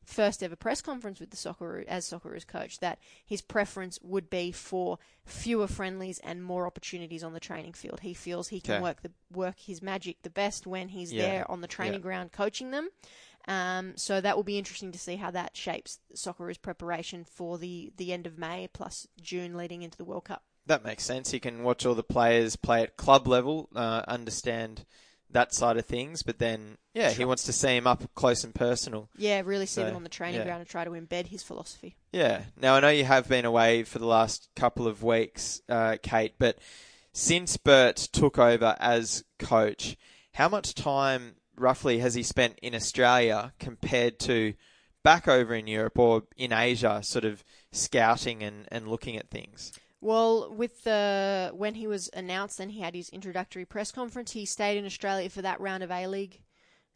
first 0.05 0.41
ever 0.43 0.55
press 0.55 0.81
conference 0.81 1.19
with 1.19 1.31
the 1.31 1.37
Socceroo 1.37 1.83
as 1.87 2.05
Socceroos 2.05 2.45
coach 2.47 2.79
that 2.79 2.99
his 3.25 3.41
preference 3.41 3.99
would 4.01 4.29
be 4.29 4.51
for 4.51 4.99
fewer 5.25 5.67
friendlies 5.67 6.19
and 6.19 6.43
more 6.43 6.65
opportunities 6.67 7.23
on 7.23 7.33
the 7.33 7.39
training 7.39 7.73
field. 7.73 8.01
He 8.01 8.13
feels 8.13 8.47
he 8.49 8.61
can 8.61 8.75
Okay. 8.75 8.81
work 8.83 9.01
the 9.01 9.11
work 9.31 9.57
his 9.59 9.81
magic 9.81 10.21
the 10.21 10.29
best 10.29 10.65
when 10.67 10.89
he's 10.89 11.11
Yeah, 11.11 11.21
there 11.23 11.51
on 11.51 11.61
the 11.61 11.67
training 11.67 11.95
yeah. 11.95 11.99
ground 11.99 12.31
coaching 12.31 12.71
them. 12.71 12.89
Um, 13.47 13.95
so 13.95 14.21
that 14.21 14.35
will 14.35 14.43
be 14.43 14.57
interesting 14.57 14.91
to 14.91 14.97
see 14.99 15.17
how 15.17 15.29
that 15.31 15.55
shapes 15.55 15.99
Socceroos 16.15 16.59
preparation 16.61 17.23
for 17.23 17.57
the, 17.59 17.91
the 17.97 18.11
end 18.11 18.25
of 18.25 18.39
May 18.39 18.67
plus 18.73 19.07
June 19.21 19.55
leading 19.55 19.83
into 19.83 19.97
the 19.97 20.05
World 20.05 20.25
Cup. 20.25 20.43
That 20.65 20.83
makes 20.83 21.03
sense. 21.03 21.31
You 21.31 21.39
can 21.39 21.61
watch 21.61 21.85
all 21.85 21.93
the 21.93 22.01
players 22.01 22.55
play 22.55 22.81
at 22.81 22.97
club 22.97 23.27
level, 23.27 23.69
uh, 23.75 24.01
understand 24.07 24.83
that 25.31 25.53
side 25.53 25.77
of 25.77 25.85
things, 25.85 26.23
but 26.23 26.39
then, 26.39 26.77
yeah, 26.93 27.11
he 27.11 27.25
wants 27.25 27.43
to 27.43 27.53
see 27.53 27.75
him 27.75 27.87
up 27.87 28.03
close 28.15 28.43
and 28.43 28.55
personal. 28.55 29.09
Yeah, 29.17 29.41
really 29.43 29.65
see 29.65 29.81
So, 29.81 29.87
him 29.87 29.95
on 29.95 30.03
the 30.03 30.09
training 30.09 30.39
yeah. 30.39 30.45
ground 30.45 30.61
and 30.61 30.69
try 30.69 30.83
to 30.85 30.91
embed 30.91 31.27
his 31.27 31.43
philosophy. 31.43 31.95
Yeah. 32.11 32.43
Now 32.59 32.75
I 32.75 32.79
know 32.79 32.89
you 32.89 33.03
have 33.05 33.27
been 33.27 33.45
away 33.45 33.83
for 33.83 33.99
the 33.99 34.05
last 34.07 34.49
couple 34.55 34.87
of 34.87 35.03
weeks, 35.03 35.61
uh, 35.67 35.97
Kate, 36.01 36.35
but 36.39 36.57
since 37.11 37.57
Bert 37.57 37.95
took 37.97 38.37
over 38.37 38.75
as 38.79 39.23
coach, 39.39 39.97
how 40.33 40.47
much 40.49 40.73
time 40.73 41.35
roughly 41.57 41.99
has 41.99 42.13
he 42.13 42.23
spent 42.23 42.59
in 42.61 42.75
Australia 42.75 43.53
compared 43.59 44.19
to 44.19 44.53
back 45.03 45.27
over 45.27 45.53
in 45.53 45.67
Europe 45.67 45.97
or 45.99 46.23
in 46.35 46.51
Asia, 46.51 47.01
sort 47.03 47.25
of 47.25 47.43
scouting 47.71 48.43
and, 48.43 48.67
and 48.71 48.87
looking 48.87 49.17
at 49.17 49.29
things? 49.29 49.71
Well, 50.01 50.53
with 50.53 50.83
the 50.83 51.51
when 51.53 51.75
he 51.75 51.87
was 51.87 52.09
announced, 52.13 52.59
and 52.59 52.71
he 52.71 52.81
had 52.81 52.95
his 52.95 53.09
introductory 53.09 53.65
press 53.65 53.91
conference. 53.91 54.31
He 54.31 54.45
stayed 54.45 54.77
in 54.77 54.85
Australia 54.85 55.29
for 55.29 55.41
that 55.41 55.59
round 55.59 55.83
of 55.83 55.91
A 55.91 56.07
League. 56.07 56.41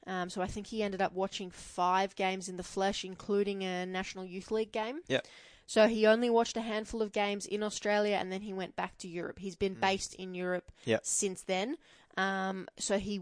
Um, 0.08 0.30
so 0.30 0.42
I 0.42 0.48
think 0.48 0.68
he 0.68 0.82
ended 0.84 1.02
up 1.02 1.14
watching 1.14 1.52
five 1.52 2.16
games 2.16 2.50
in 2.50 2.58
the 2.58 2.64
flesh, 2.64 3.04
including 3.04 3.64
a 3.64 3.86
National 3.86 4.26
Youth 4.26 4.52
League 4.52 4.72
game. 4.72 5.00
Yep. 5.08 5.28
So 5.66 5.88
he 5.88 6.08
only 6.08 6.32
watched 6.32 6.58
a 6.58 6.62
handful 6.62 7.02
of 7.02 7.12
games 7.12 7.46
in 7.46 7.62
Australia, 7.62 8.18
and 8.20 8.32
then 8.32 8.42
he 8.42 8.54
went 8.54 8.76
back 8.76 8.98
to 9.00 9.08
Europe. 9.08 9.38
He's 9.40 9.56
been 9.56 9.76
based 9.76 10.16
in 10.16 10.34
Europe 10.34 10.72
Yep. 10.86 11.02
since 11.06 11.44
then. 11.44 11.78
Um, 12.18 12.68
so 12.80 12.98
he 12.98 13.22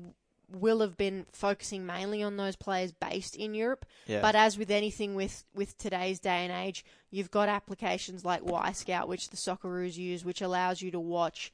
will 0.51 0.80
have 0.80 0.98
been 0.98 1.25
focusing 1.32 1.86
mainly 1.86 2.24
on 2.24 2.38
those 2.38 2.56
players 2.56 2.92
based 2.92 3.36
in 3.36 3.54
Europe. 3.54 3.86
Yeah. 4.06 4.22
But 4.22 4.36
as 4.36 4.58
with 4.58 4.72
anything 4.72 5.16
with, 5.16 5.44
with 5.54 5.77
today's 5.77 6.20
day 6.20 6.46
and 6.46 6.51
age, 6.51 6.86
you've 7.12 7.32
got 7.32 7.50
applications 7.50 8.24
like 8.24 8.42
Wyscout, 8.42 9.08
which 9.08 9.30
the 9.30 9.38
Socceroos 9.38 9.98
use, 9.98 10.24
which 10.24 10.42
allows 10.42 10.82
you 10.82 10.92
to 10.92 11.00
watch 11.00 11.51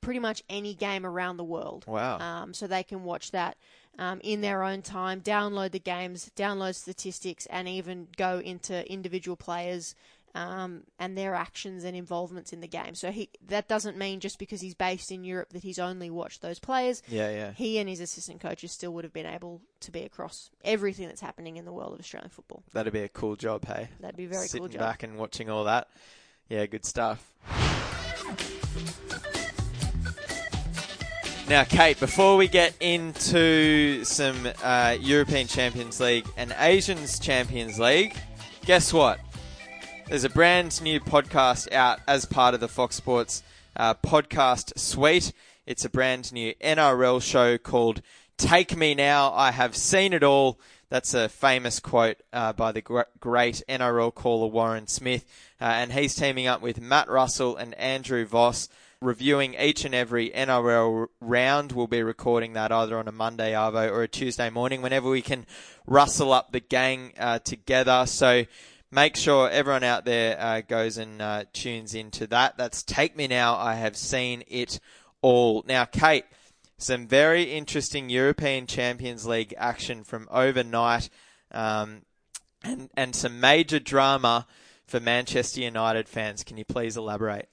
pretty 0.00 0.20
much 0.20 0.42
any 0.48 0.74
game 0.74 1.04
around 1.04 1.36
the 1.36 1.44
world. 1.44 1.84
Wow. 1.86 2.18
Um, 2.18 2.54
so 2.54 2.66
they 2.66 2.82
can 2.82 3.04
watch 3.04 3.30
that 3.32 3.56
um, 3.98 4.20
in 4.22 4.40
their 4.40 4.62
own 4.62 4.82
time, 4.82 5.20
download 5.20 5.72
the 5.72 5.78
games, 5.78 6.30
download 6.34 6.74
statistics, 6.74 7.46
and 7.46 7.68
even 7.68 8.08
go 8.16 8.38
into 8.38 8.90
individual 8.90 9.36
players 9.36 9.94
um, 10.34 10.84
and 10.98 11.16
their 11.16 11.34
actions 11.34 11.84
and 11.84 11.96
involvements 11.96 12.52
in 12.52 12.60
the 12.60 12.68
game. 12.68 12.94
So 12.94 13.10
he 13.10 13.30
that 13.48 13.68
doesn't 13.68 13.96
mean 13.96 14.20
just 14.20 14.38
because 14.38 14.60
he's 14.60 14.74
based 14.74 15.10
in 15.10 15.24
Europe 15.24 15.50
that 15.52 15.62
he's 15.62 15.78
only 15.78 16.10
watched 16.10 16.42
those 16.42 16.58
players. 16.58 17.02
Yeah, 17.08 17.30
yeah. 17.30 17.52
He 17.52 17.78
and 17.78 17.88
his 17.88 18.00
assistant 18.00 18.40
coaches 18.40 18.72
still 18.72 18.92
would 18.94 19.04
have 19.04 19.12
been 19.12 19.26
able 19.26 19.60
to 19.80 19.90
be 19.90 20.02
across 20.02 20.50
everything 20.64 21.08
that's 21.08 21.20
happening 21.20 21.56
in 21.56 21.64
the 21.64 21.72
world 21.72 21.92
of 21.94 22.00
Australian 22.00 22.30
football. 22.30 22.62
That'd 22.72 22.92
be 22.92 23.00
a 23.00 23.08
cool 23.08 23.36
job, 23.36 23.64
hey. 23.66 23.88
That'd 24.00 24.16
be 24.16 24.24
a 24.24 24.28
very 24.28 24.46
Sitting 24.46 24.60
cool 24.60 24.68
job. 24.68 24.80
back 24.80 25.02
and 25.02 25.16
watching 25.18 25.50
all 25.50 25.64
that. 25.64 25.88
Yeah, 26.48 26.66
good 26.66 26.84
stuff. 26.84 27.32
Now, 31.48 31.64
Kate, 31.64 31.98
before 31.98 32.36
we 32.36 32.46
get 32.46 32.74
into 32.78 34.04
some 34.04 34.36
uh, 34.62 34.96
European 35.00 35.48
Champions 35.48 35.98
League 35.98 36.26
and 36.36 36.54
Asians 36.60 37.18
Champions 37.18 37.80
League, 37.80 38.14
guess 38.66 38.92
what? 38.92 39.18
There's 40.10 40.24
a 40.24 40.28
brand 40.28 40.82
new 40.82 40.98
podcast 40.98 41.72
out 41.72 42.00
as 42.08 42.24
part 42.24 42.54
of 42.54 42.58
the 42.58 42.66
Fox 42.66 42.96
Sports 42.96 43.44
uh, 43.76 43.94
podcast 43.94 44.76
suite. 44.76 45.32
It's 45.66 45.84
a 45.84 45.88
brand 45.88 46.32
new 46.32 46.52
NRL 46.54 47.22
show 47.22 47.56
called 47.58 48.02
Take 48.36 48.76
Me 48.76 48.96
Now. 48.96 49.32
I 49.32 49.52
have 49.52 49.76
seen 49.76 50.12
it 50.12 50.24
all. 50.24 50.58
That's 50.88 51.14
a 51.14 51.28
famous 51.28 51.78
quote 51.78 52.16
uh, 52.32 52.52
by 52.54 52.72
the 52.72 53.04
great 53.20 53.62
NRL 53.68 54.12
caller 54.12 54.48
Warren 54.48 54.88
Smith. 54.88 55.24
Uh, 55.60 55.66
and 55.66 55.92
he's 55.92 56.16
teaming 56.16 56.48
up 56.48 56.60
with 56.60 56.80
Matt 56.80 57.08
Russell 57.08 57.56
and 57.56 57.72
Andrew 57.74 58.26
Voss, 58.26 58.68
reviewing 59.00 59.54
each 59.54 59.84
and 59.84 59.94
every 59.94 60.30
NRL 60.30 61.06
round. 61.20 61.70
We'll 61.70 61.86
be 61.86 62.02
recording 62.02 62.54
that 62.54 62.72
either 62.72 62.98
on 62.98 63.06
a 63.06 63.12
Monday 63.12 63.52
Arvo 63.52 63.88
or 63.88 64.02
a 64.02 64.08
Tuesday 64.08 64.50
morning, 64.50 64.82
whenever 64.82 65.08
we 65.08 65.22
can 65.22 65.46
rustle 65.86 66.32
up 66.32 66.50
the 66.50 66.58
gang 66.58 67.12
uh, 67.16 67.38
together. 67.38 68.06
So 68.06 68.46
make 68.90 69.16
sure 69.16 69.48
everyone 69.48 69.84
out 69.84 70.04
there 70.04 70.40
uh, 70.40 70.60
goes 70.62 70.98
and 70.98 71.20
uh, 71.20 71.44
tunes 71.52 71.94
into 71.94 72.26
that. 72.28 72.56
That's 72.56 72.82
Take 72.82 73.16
Me 73.16 73.26
Now. 73.26 73.56
I 73.56 73.74
have 73.74 73.96
seen 73.96 74.42
it 74.48 74.80
all. 75.22 75.64
Now, 75.66 75.84
Kate, 75.84 76.24
some 76.78 77.06
very 77.06 77.44
interesting 77.44 78.10
European 78.10 78.66
Champions 78.66 79.26
League 79.26 79.54
action 79.56 80.02
from 80.02 80.28
overnight, 80.30 81.10
um, 81.52 82.02
and 82.62 82.90
and 82.94 83.14
some 83.14 83.40
major 83.40 83.78
drama 83.78 84.46
for 84.86 85.00
Manchester 85.00 85.60
United 85.60 86.08
fans. 86.08 86.42
Can 86.42 86.56
you 86.56 86.64
please 86.64 86.96
elaborate? 86.96 87.48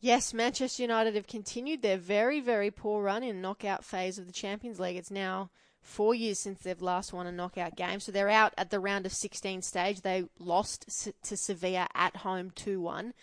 Yes, 0.00 0.32
Manchester 0.32 0.82
United 0.82 1.16
have 1.16 1.26
continued 1.26 1.82
their 1.82 1.96
very, 1.96 2.40
very 2.40 2.70
poor 2.70 3.02
run 3.02 3.24
in 3.24 3.40
knockout 3.40 3.84
phase 3.84 4.16
of 4.16 4.26
the 4.26 4.32
Champions 4.32 4.78
League. 4.78 4.96
It's 4.96 5.10
now 5.10 5.50
four 5.88 6.14
years 6.14 6.38
since 6.38 6.60
they've 6.60 6.82
last 6.82 7.12
won 7.12 7.26
a 7.26 7.32
knockout 7.32 7.74
game. 7.74 7.98
So 7.98 8.12
they're 8.12 8.28
out 8.28 8.52
at 8.58 8.70
the 8.70 8.78
round 8.78 9.06
of 9.06 9.12
16 9.12 9.62
stage. 9.62 10.02
They 10.02 10.24
lost 10.38 11.12
to 11.22 11.36
Sevilla 11.36 11.88
at 11.94 12.16
home 12.16 12.50
2 12.54 12.80
1. 12.80 13.14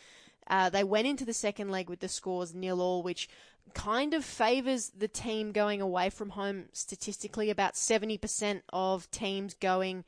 Uh, 0.47 0.69
they 0.69 0.83
went 0.83 1.07
into 1.07 1.25
the 1.25 1.33
second 1.33 1.69
leg 1.69 1.89
with 1.89 1.99
the 1.99 2.07
scores 2.07 2.53
nil 2.53 2.81
all, 2.81 3.03
which 3.03 3.29
kind 3.73 4.13
of 4.13 4.23
favours 4.25 4.91
the 4.97 5.07
team 5.07 5.51
going 5.51 5.81
away 5.81 6.09
from 6.09 6.31
home 6.31 6.65
statistically. 6.73 7.49
About 7.49 7.73
70% 7.73 8.61
of 8.73 9.09
teams 9.11 9.53
going 9.53 10.03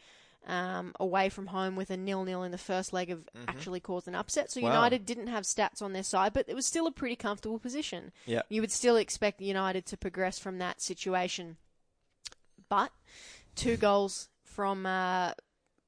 um, 0.48 0.94
away 1.00 1.30
from 1.30 1.48
home 1.48 1.76
with 1.76 1.90
a 1.90 1.98
nil 1.98 2.24
nil 2.24 2.44
in 2.44 2.52
the 2.52 2.58
first 2.58 2.94
leg 2.94 3.10
have 3.10 3.28
actually 3.48 3.80
caused 3.80 4.08
an 4.08 4.16
upset. 4.16 4.52
So 4.52 4.62
Wow. 4.62 4.74
United 4.74 5.06
didn't 5.06 5.28
have 5.28 5.44
stats 5.44 5.82
on 5.82 5.94
their 5.94 6.04
side, 6.04 6.34
but 6.34 6.46
it 6.48 6.56
was 6.56 6.66
still 6.66 6.88
a 6.88 6.92
pretty 6.92 7.16
comfortable 7.16 7.60
position. 7.60 8.12
Yeah. 8.26 8.42
You 8.50 8.62
would 8.62 8.72
still 8.72 8.96
expect 8.96 9.42
United 9.42 9.86
to 9.88 9.98
progress 9.98 10.40
from 10.40 10.58
that 10.60 10.82
situation. 10.82 11.58
But 12.70 12.92
two 13.56 13.78
goals 13.78 14.30
from 14.44 14.86
uh, 14.86 15.32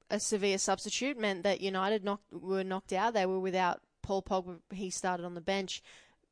a 0.09 0.19
Sevilla 0.19 0.57
substitute 0.57 1.17
meant 1.17 1.43
that 1.43 1.61
United 1.61 2.03
knocked, 2.03 2.31
were 2.33 2.63
knocked 2.63 2.93
out. 2.93 3.13
They 3.13 3.25
were 3.25 3.39
without 3.39 3.81
Paul 4.01 4.23
Pogba. 4.23 4.59
He 4.71 4.89
started 4.89 5.25
on 5.25 5.35
the 5.35 5.41
bench. 5.41 5.81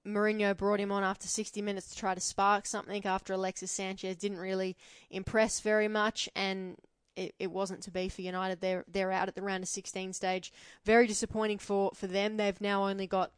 Mourinho 0.05 0.55
brought 0.55 0.79
him 0.79 0.91
on 0.91 1.03
after 1.03 1.27
60 1.27 1.61
minutes 1.61 1.89
to 1.89 1.97
try 1.97 2.15
to 2.15 2.21
spark 2.21 2.65
something 2.65 3.05
after 3.05 3.33
Alexis 3.33 3.71
Sanchez 3.71 4.15
didn't 4.15 4.37
really 4.37 4.77
impress 5.09 5.59
very 5.59 5.89
much 5.89 6.29
and 6.33 6.77
it, 7.17 7.35
it 7.39 7.51
wasn't 7.51 7.81
to 7.83 7.91
be 7.91 8.07
for 8.07 8.21
United. 8.21 8.61
They're 8.61 8.85
they're 8.87 9.11
out 9.11 9.27
at 9.27 9.35
the 9.35 9.41
round 9.41 9.63
of 9.63 9.69
16 9.69 10.13
stage. 10.13 10.53
Very 10.85 11.07
disappointing 11.07 11.57
for, 11.57 11.91
for 11.93 12.07
them. 12.07 12.37
They've 12.37 12.61
now 12.61 12.87
only 12.87 13.07
got 13.07 13.31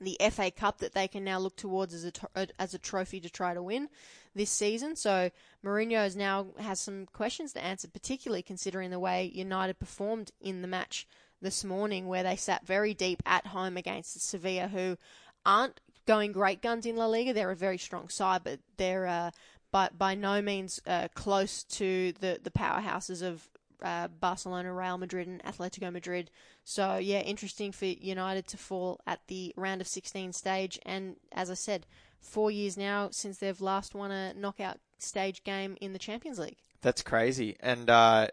the 0.00 0.16
FA 0.30 0.50
Cup 0.50 0.78
that 0.78 0.92
they 0.92 1.08
can 1.08 1.24
now 1.24 1.38
look 1.38 1.56
towards 1.56 1.94
as 1.94 2.04
a 2.04 2.10
tr- 2.10 2.26
as 2.58 2.74
a 2.74 2.78
trophy 2.78 3.20
to 3.20 3.30
try 3.30 3.54
to 3.54 3.62
win 3.62 3.88
this 4.34 4.50
season. 4.50 4.96
So 4.96 5.30
Mourinho 5.64 6.06
is 6.06 6.16
now 6.16 6.48
has 6.58 6.80
some 6.80 7.06
questions 7.06 7.52
to 7.54 7.64
answer, 7.64 7.88
particularly 7.88 8.42
considering 8.42 8.90
the 8.90 9.00
way 9.00 9.30
United 9.34 9.78
performed 9.78 10.32
in 10.40 10.62
the 10.62 10.68
match 10.68 11.06
this 11.40 11.64
morning, 11.64 12.06
where 12.06 12.22
they 12.22 12.36
sat 12.36 12.66
very 12.66 12.94
deep 12.94 13.22
at 13.26 13.48
home 13.48 13.76
against 13.76 14.20
Sevilla, 14.20 14.68
who 14.68 14.96
aren't 15.44 15.80
going 16.06 16.32
great 16.32 16.62
guns 16.62 16.86
in 16.86 16.96
La 16.96 17.06
Liga. 17.06 17.32
They're 17.32 17.50
a 17.50 17.56
very 17.56 17.78
strong 17.78 18.08
side, 18.08 18.42
but 18.44 18.60
they're 18.76 19.06
uh, 19.06 19.30
by 19.70 19.88
by 19.96 20.14
no 20.14 20.40
means 20.42 20.80
uh, 20.86 21.08
close 21.14 21.64
to 21.64 22.12
the 22.20 22.40
the 22.42 22.50
powerhouses 22.50 23.22
of 23.22 23.48
uh, 23.82 24.08
Barcelona, 24.08 24.72
Real 24.72 24.98
Madrid, 24.98 25.26
and 25.26 25.42
Atletico 25.44 25.92
Madrid. 25.92 26.30
So 26.64 26.96
yeah, 26.96 27.20
interesting 27.20 27.72
for 27.72 27.86
United 27.86 28.46
to 28.48 28.56
fall 28.56 29.00
at 29.06 29.20
the 29.28 29.52
round 29.56 29.80
of 29.80 29.86
16 29.86 30.32
stage. 30.32 30.78
And 30.84 31.16
as 31.32 31.50
I 31.50 31.54
said, 31.54 31.86
four 32.20 32.50
years 32.50 32.76
now 32.76 33.08
since 33.10 33.38
they've 33.38 33.60
last 33.60 33.94
won 33.94 34.10
a 34.10 34.34
knockout 34.34 34.78
stage 34.98 35.44
game 35.44 35.76
in 35.80 35.92
the 35.92 35.98
Champions 35.98 36.38
League. 36.38 36.58
That's 36.82 37.02
crazy. 37.02 37.56
And 37.60 37.88
uh, 37.90 38.28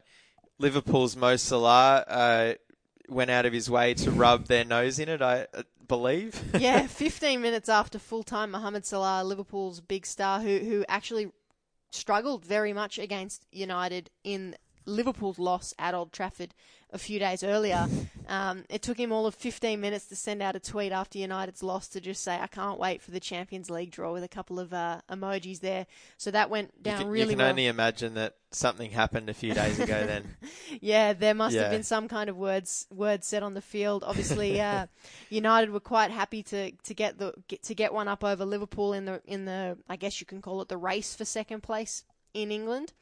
Liverpool's 0.60 1.16
Mo 1.16 1.36
Salah 1.36 2.04
uh, 2.08 2.54
went 3.08 3.32
out 3.32 3.46
of 3.46 3.54
his 3.54 3.70
way 3.70 3.94
to 3.96 4.12
rub 4.12 4.46
their 4.48 4.66
nose 4.66 5.00
in 5.00 5.10
it, 5.10 5.22
I 5.22 5.48
uh, 5.54 5.64
believe. 5.88 6.42
yeah, 6.60 6.88
15 6.88 7.42
minutes 7.42 7.70
after 7.70 8.00
full 8.00 8.24
time, 8.24 8.52
Mohamed 8.52 8.86
Salah, 8.86 9.24
Liverpool's 9.24 9.82
big 9.82 10.06
star, 10.06 10.42
who 10.42 10.60
who 10.60 10.86
actually 10.88 11.32
struggled 11.92 12.44
very 12.44 12.74
much 12.74 12.98
against 12.98 13.46
United 13.52 14.10
in 14.24 14.56
Liverpool's 14.86 15.40
loss 15.40 15.74
at 15.80 15.94
Old 15.94 16.12
Trafford 16.12 16.54
a 16.92 16.98
few 17.00 17.18
days 17.18 17.44
earlier. 17.44 17.88
Um, 18.28 18.66
it 18.70 18.84
took 18.84 19.00
him 19.00 19.12
all 19.12 19.25
of 19.25 19.34
15 19.34 19.82
minutes 19.82 20.06
to 20.08 20.16
send 20.16 20.44
out 20.44 20.56
a 20.56 20.60
tweet 20.60 20.92
after 20.92 21.18
United's 21.18 21.63
loss 21.63 21.88
to 21.90 22.00
just 22.00 22.24
say, 22.24 22.36
"I 22.40 22.46
can't 22.48 22.80
wait 22.80 23.02
for 23.02 23.10
the 23.12 23.20
Champions 23.20 23.70
League 23.72 23.90
draw" 23.92 24.13
with 24.13 24.24
a 24.24 24.28
couple 24.28 24.60
of 24.60 24.74
uh, 24.74 25.02
emojis 25.10 25.60
there. 25.62 25.88
So 26.18 26.30
that 26.32 26.50
went 26.52 26.72
You 26.78 26.84
down 26.84 26.98
can, 27.02 27.08
really 27.10 27.24
you 27.24 27.30
can 27.32 27.40
well. 27.40 27.50
only 27.50 27.66
imagine 27.68 28.13
that 28.13 28.36
something 28.52 28.92
happened 28.92 29.28
a 29.30 29.34
few 29.34 29.54
days 29.56 29.80
ago 29.80 30.06
then. 30.06 30.36
Yeah, 30.82 31.13
there 31.13 31.34
must 31.34 31.56
Yeah. 31.56 31.63
have 31.63 31.72
been 31.72 31.84
some 31.84 32.08
kind 32.08 32.30
of 32.30 32.38
words 32.38 32.86
words 32.92 33.25
said 33.28 33.42
on 33.44 33.54
the 33.56 33.62
field. 33.62 34.04
Obviously, 34.06 34.60
uh, 34.62 34.86
United 35.30 35.72
were 35.72 35.80
quite 35.80 36.12
happy 36.12 36.44
to, 36.44 36.72
to 36.72 36.94
get 36.94 37.18
the 37.18 37.34
get, 37.48 37.63
to 37.63 37.74
get 37.75 37.94
one 37.94 38.08
up 38.08 38.24
over 38.24 38.46
Liverpool 38.46 38.94
in 38.94 39.06
the 39.06 39.22
in 39.25 39.46
the 39.46 39.78
I 39.90 39.96
guess 39.96 40.20
you 40.20 40.25
can 40.28 40.42
call 40.42 40.62
it 40.62 40.68
the 40.70 40.78
race 40.78 41.16
for 41.16 41.25
second 41.25 41.63
place 41.63 42.04
in 42.34 42.52
England. 42.52 42.94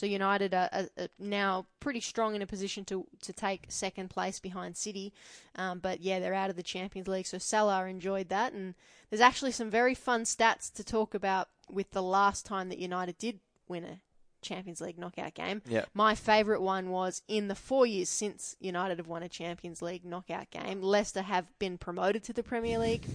So 0.00 0.06
United 0.06 0.54
are, 0.54 0.70
are, 0.72 0.88
are 0.96 1.08
now 1.18 1.66
pretty 1.78 2.00
strong 2.00 2.34
in 2.34 2.40
a 2.40 2.46
position 2.46 2.86
to 2.86 3.06
to 3.20 3.34
take 3.34 3.66
second 3.68 4.08
place 4.08 4.40
behind 4.40 4.78
City. 4.78 5.12
Um, 5.56 5.78
but 5.78 6.00
yeah, 6.00 6.20
they're 6.20 6.32
out 6.32 6.48
of 6.48 6.56
the 6.56 6.62
Champions 6.62 7.06
League. 7.06 7.26
So 7.26 7.36
Salah 7.36 7.84
enjoyed 7.84 8.30
that, 8.30 8.54
and 8.54 8.76
there's 9.10 9.20
actually 9.20 9.52
some 9.52 9.68
very 9.68 9.94
fun 9.94 10.22
stats 10.22 10.72
to 10.72 10.82
talk 10.82 11.12
about 11.12 11.48
with 11.68 11.90
the 11.90 12.02
last 12.02 12.46
time 12.46 12.70
that 12.70 12.78
United 12.78 13.18
did 13.18 13.40
win 13.68 13.84
a 13.84 14.00
Champions 14.40 14.80
League 14.80 14.98
knockout 14.98 15.34
game. 15.34 15.62
Yeah. 15.66 15.84
My 15.94 16.14
favourite 16.14 16.60
one 16.62 16.90
was 16.90 17.22
in 17.28 17.48
the 17.48 17.54
four 17.54 17.86
years 17.86 18.08
since 18.08 18.56
United 18.60 18.98
have 18.98 19.08
won 19.08 19.22
a 19.22 19.28
Champions 19.28 19.82
League 19.82 20.04
knockout 20.04 20.50
game, 20.50 20.82
Leicester 20.82 21.22
have 21.22 21.46
been 21.58 21.78
promoted 21.78 22.24
to 22.24 22.32
the 22.32 22.42
Premier 22.42 22.78
League, 22.78 23.06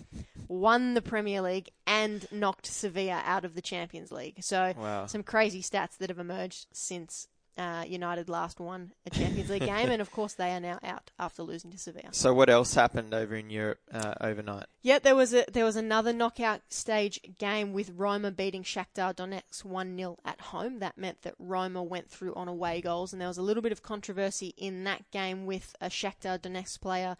won 0.47 0.93
the 0.93 1.01
Premier 1.01 1.41
League, 1.41 1.69
and 1.87 2.27
knocked 2.31 2.65
Sevilla 2.65 3.21
out 3.25 3.45
of 3.45 3.55
the 3.55 3.61
Champions 3.61 4.11
League. 4.11 4.43
So 4.43 4.73
Wow. 4.77 5.05
some 5.07 5.23
crazy 5.23 5.61
stats 5.61 5.97
that 5.97 6.09
have 6.09 6.19
emerged 6.19 6.67
since 6.71 7.27
uh, 7.57 7.85
United 7.87 8.29
last 8.29 8.59
won 8.59 8.91
a 9.05 9.09
Champions 9.09 9.49
League 9.49 9.65
game, 9.65 9.89
and 9.89 10.01
of 10.01 10.11
course 10.11 10.33
they 10.33 10.51
are 10.51 10.59
now 10.59 10.79
out 10.83 11.11
after 11.17 11.43
losing 11.43 11.71
to 11.71 11.77
Sevilla. 11.77 12.09
So 12.11 12.33
what 12.33 12.49
else 12.49 12.73
happened 12.73 13.13
over 13.13 13.35
in 13.35 13.49
Europe 13.49 13.79
uh, 13.91 14.13
overnight? 14.21 14.65
Yeah, 14.81 14.99
there 14.99 15.15
was 15.15 15.33
a 15.33 15.45
there 15.51 15.65
was 15.65 15.75
another 15.75 16.13
knockout 16.13 16.61
stage 16.69 17.19
game 17.37 17.73
with 17.73 17.91
Roma 17.95 18.31
beating 18.31 18.63
Shakhtar 18.63 19.15
Donetsk 19.15 19.63
1-0 19.63 20.17
at 20.25 20.41
home. 20.41 20.79
That 20.79 20.97
meant 20.97 21.21
that 21.23 21.35
Roma 21.39 21.81
went 21.83 22.09
through 22.09 22.35
on 22.35 22.47
away 22.47 22.81
goals 22.81 23.13
and 23.13 23.21
there 23.21 23.27
was 23.27 23.37
a 23.37 23.43
little 23.43 23.63
bit 23.63 23.71
of 23.71 23.81
controversy 23.81 24.53
in 24.57 24.83
that 24.83 25.09
game 25.11 25.45
with 25.45 25.75
a 25.81 25.87
Shakhtar 25.87 26.39
Donetsk 26.39 26.81
player 26.81 27.17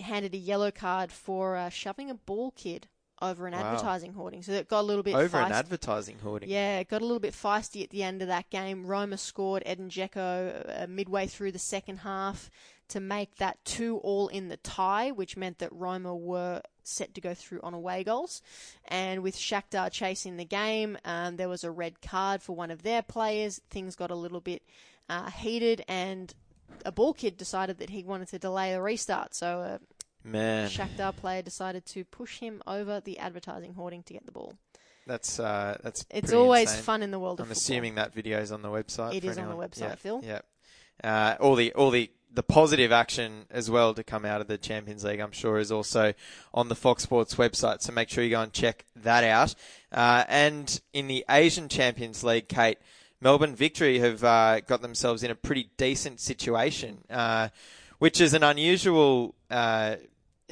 handed 0.00 0.34
a 0.34 0.38
yellow 0.38 0.70
card 0.70 1.12
for 1.12 1.56
uh, 1.56 1.68
shoving 1.68 2.10
a 2.10 2.14
ball 2.14 2.52
kid 2.52 2.88
over 3.22 3.46
an 3.46 3.52
Wow. 3.54 3.60
advertising 3.60 4.12
hoarding. 4.12 4.42
So 4.42 4.52
it 4.52 4.68
got 4.68 4.80
a 4.80 4.82
little 4.82 5.02
bit 5.02 5.14
Over 5.14 5.38
an 5.38 5.52
advertising 5.52 6.18
hoarding. 6.18 6.50
Yeah, 6.50 6.78
it 6.80 6.88
got 6.88 7.00
a 7.00 7.04
little 7.04 7.20
bit 7.20 7.32
feisty 7.34 7.82
at 7.82 7.90
the 7.90 8.02
end 8.02 8.20
of 8.22 8.28
that 8.28 8.50
game. 8.50 8.86
Roma 8.86 9.16
scored 9.16 9.62
Edin 9.64 9.88
Dzeko 9.88 10.82
uh, 10.82 10.86
midway 10.88 11.26
through 11.26 11.52
the 11.52 11.58
second 11.58 11.98
half 11.98 12.50
to 12.88 13.00
make 13.00 13.36
that 13.36 13.64
two 13.64 13.98
all 13.98 14.28
in 14.28 14.48
the 14.48 14.56
tie, 14.58 15.10
which 15.12 15.36
meant 15.36 15.58
that 15.60 15.72
Roma 15.72 16.14
were 16.14 16.60
set 16.82 17.14
to 17.14 17.20
go 17.20 17.32
through 17.32 17.60
on 17.62 17.72
away 17.72 18.04
goals. 18.04 18.42
And 18.86 19.22
with 19.22 19.36
Shakhtar 19.36 19.90
chasing 19.90 20.36
the 20.36 20.44
game, 20.44 20.98
um, 21.04 21.36
there 21.36 21.48
was 21.48 21.64
a 21.64 21.70
red 21.70 22.02
card 22.02 22.42
for 22.42 22.54
one 22.54 22.70
of 22.70 22.82
their 22.82 23.00
players. 23.02 23.60
Things 23.70 23.96
got 23.96 24.10
a 24.10 24.14
little 24.16 24.40
bit 24.40 24.62
uh, 25.08 25.30
heated, 25.30 25.84
and 25.88 26.34
a 26.84 26.92
ball 26.92 27.14
kid 27.14 27.36
decided 27.36 27.78
that 27.78 27.90
he 27.90 28.02
wanted 28.02 28.28
to 28.28 28.38
delay 28.38 28.72
a 28.74 28.82
restart, 28.82 29.34
so 29.34 29.60
a 29.60 29.80
Man, 30.24 30.68
Shakhtar 30.68 31.14
player 31.16 31.42
decided 31.42 31.84
to 31.86 32.04
push 32.04 32.38
him 32.38 32.62
over 32.66 33.00
the 33.00 33.18
advertising 33.18 33.74
hoarding 33.74 34.02
to 34.04 34.12
get 34.12 34.26
the 34.26 34.32
ball. 34.32 34.54
that's 35.06 35.40
uh, 35.40 35.78
that's. 35.82 36.06
It's 36.10 36.32
always 36.32 36.70
insane. 36.70 36.82
fun 36.82 37.02
in 37.02 37.10
the 37.10 37.18
world 37.18 37.40
of 37.40 37.46
football. 37.46 37.50
I'm 37.50 37.56
assuming 37.56 37.94
that 37.96 38.14
video 38.14 38.40
is 38.40 38.52
on 38.52 38.62
the 38.62 38.68
website. 38.68 39.14
It 39.14 39.24
is 39.24 39.32
is 39.32 39.38
on 39.38 39.48
the 39.48 39.56
website, 39.56 39.80
yeah, 39.80 39.94
Phil. 39.96 40.22
Yeah. 40.24 40.40
Uh, 41.02 41.36
all 41.40 41.56
the 41.56 41.72
all 41.72 41.90
the 41.90 42.10
the 42.34 42.42
positive 42.42 42.92
action 42.92 43.46
as 43.50 43.70
well 43.70 43.92
to 43.94 44.02
come 44.02 44.24
out 44.24 44.40
of 44.40 44.46
the 44.46 44.56
Champions 44.56 45.04
League, 45.04 45.20
I'm 45.20 45.32
sure, 45.32 45.58
is 45.58 45.70
also 45.70 46.14
on 46.54 46.68
the 46.68 46.74
Fox 46.74 47.02
Sports 47.02 47.34
website. 47.34 47.82
So 47.82 47.92
make 47.92 48.08
sure 48.08 48.24
you 48.24 48.30
go 48.30 48.40
and 48.40 48.52
check 48.52 48.84
that 48.96 49.24
out. 49.24 49.54
Uh, 49.90 50.24
and 50.28 50.80
in 50.92 51.08
the 51.08 51.24
Asian 51.28 51.68
Champions 51.68 52.24
League, 52.24 52.48
Kate, 52.48 52.78
Melbourne 53.20 53.54
Victory 53.54 53.98
have 53.98 54.24
uh, 54.24 54.60
got 54.60 54.82
themselves 54.82 55.22
in 55.22 55.30
a 55.30 55.34
pretty 55.34 55.70
decent 55.76 56.20
situation, 56.20 57.04
uh, 57.10 57.48
which 57.98 58.20
is 58.20 58.34
an 58.34 58.42
unusual 58.42 59.34
uh, 59.50 59.96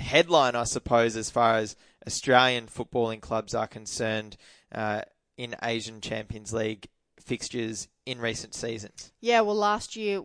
headline, 0.01 0.57
I 0.57 0.65
suppose, 0.65 1.17
as 1.17 1.31
far 1.31 1.57
as 1.57 1.77
Australian 2.07 2.67
footballing 2.67 3.21
clubs 3.21 3.55
are 3.55 3.67
concerned 3.67 4.37
uh, 4.73 5.03
in 5.37 5.55
Asian 5.63 6.01
Champions 6.01 6.53
League 6.53 6.89
fixtures 7.21 7.89
in 8.07 8.19
recent 8.19 8.55
seasons. 8.55 9.13
Yeah, 9.21 9.43
well, 9.43 9.57
last 9.57 9.97
year 9.97 10.23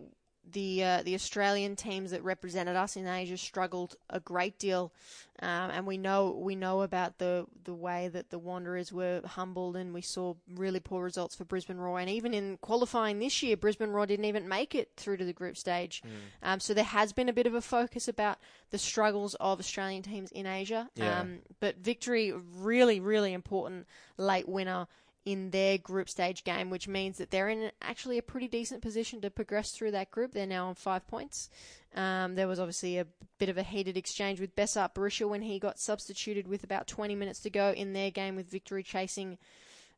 the 0.51 0.83
uh, 0.83 1.01
the 1.03 1.15
Australian 1.15 1.75
teams 1.75 2.11
that 2.11 2.23
represented 2.23 2.75
us 2.75 2.95
in 2.95 3.07
Asia 3.07 3.37
struggled 3.37 3.95
a 4.09 4.19
great 4.19 4.59
deal, 4.59 4.93
um, 5.41 5.71
and 5.71 5.87
we 5.87 5.97
know 5.97 6.31
we 6.31 6.55
know 6.55 6.81
about 6.83 7.17
the 7.17 7.45
the 7.63 7.73
way 7.73 8.07
that 8.09 8.29
the 8.29 8.37
Wanderers 8.37 8.91
were 8.93 9.21
humbled, 9.25 9.75
and 9.75 9.93
we 9.93 10.01
saw 10.01 10.35
really 10.53 10.79
poor 10.79 11.03
results 11.03 11.35
for 11.35 11.45
Brisbane 11.45 11.77
Roar, 11.77 11.99
and 11.99 12.09
even 12.09 12.33
in 12.33 12.57
qualifying 12.57 13.19
this 13.19 13.41
year, 13.41 13.57
Brisbane 13.57 13.89
Roar 13.89 14.05
didn't 14.05 14.25
even 14.25 14.47
make 14.47 14.75
it 14.75 14.91
through 14.97 15.17
to 15.17 15.25
the 15.25 15.33
group 15.33 15.57
stage. 15.57 16.03
Um, 16.43 16.59
so 16.59 16.73
there 16.73 16.83
has 16.83 17.11
been 17.11 17.27
a 17.29 17.33
bit 17.33 17.47
of 17.47 17.55
a 17.55 17.61
focus 17.61 18.07
about 18.07 18.37
the 18.69 18.77
struggles 18.77 19.35
of 19.39 19.59
Australian 19.59 20.03
teams 20.03 20.31
in 20.31 20.45
Asia, 20.45 20.89
Yeah. 20.95 21.21
um, 21.21 21.39
but 21.59 21.77
victory 21.77 22.31
really 22.31 22.99
really 22.99 23.33
important 23.33 23.87
late 24.17 24.47
winner 24.47 24.87
in 25.25 25.49
their 25.49 25.77
group 25.77 26.07
stage 26.07 26.43
game, 26.43 26.69
which 26.69 26.87
means 26.87 27.17
that 27.17 27.31
they're 27.31 27.49
in 27.49 27.71
actually 27.81 28.17
a 28.17 28.23
pretty 28.23 28.47
decent 28.47 28.81
position 28.81 29.19
to 29.21 29.31
progress 29.31 29.71
through 29.71 29.91
that 29.91 30.11
group. 30.11 30.31
They're 30.31 30.45
now 30.45 30.67
on 30.67 30.75
five 30.75 31.07
points. 31.07 31.49
Um, 31.95 32.35
there 32.35 32.47
was 32.47 32.59
obviously 32.59 32.99
a 32.99 33.07
bit 33.39 33.49
of 33.49 33.57
a 33.57 33.63
heated 33.63 33.97
exchange 33.97 34.39
with 34.39 34.55
Besart 34.55 34.93
Berisha 34.93 35.27
when 35.27 35.41
he 35.41 35.57
got 35.59 35.79
substituted 35.79 36.47
with 36.47 36.63
about 36.63 36.87
20 36.87 37.15
minutes 37.15 37.39
to 37.41 37.49
go 37.49 37.71
in 37.71 37.93
their 37.93 38.11
game 38.11 38.35
with 38.35 38.49
victory 38.49 38.83
chasing 38.83 39.37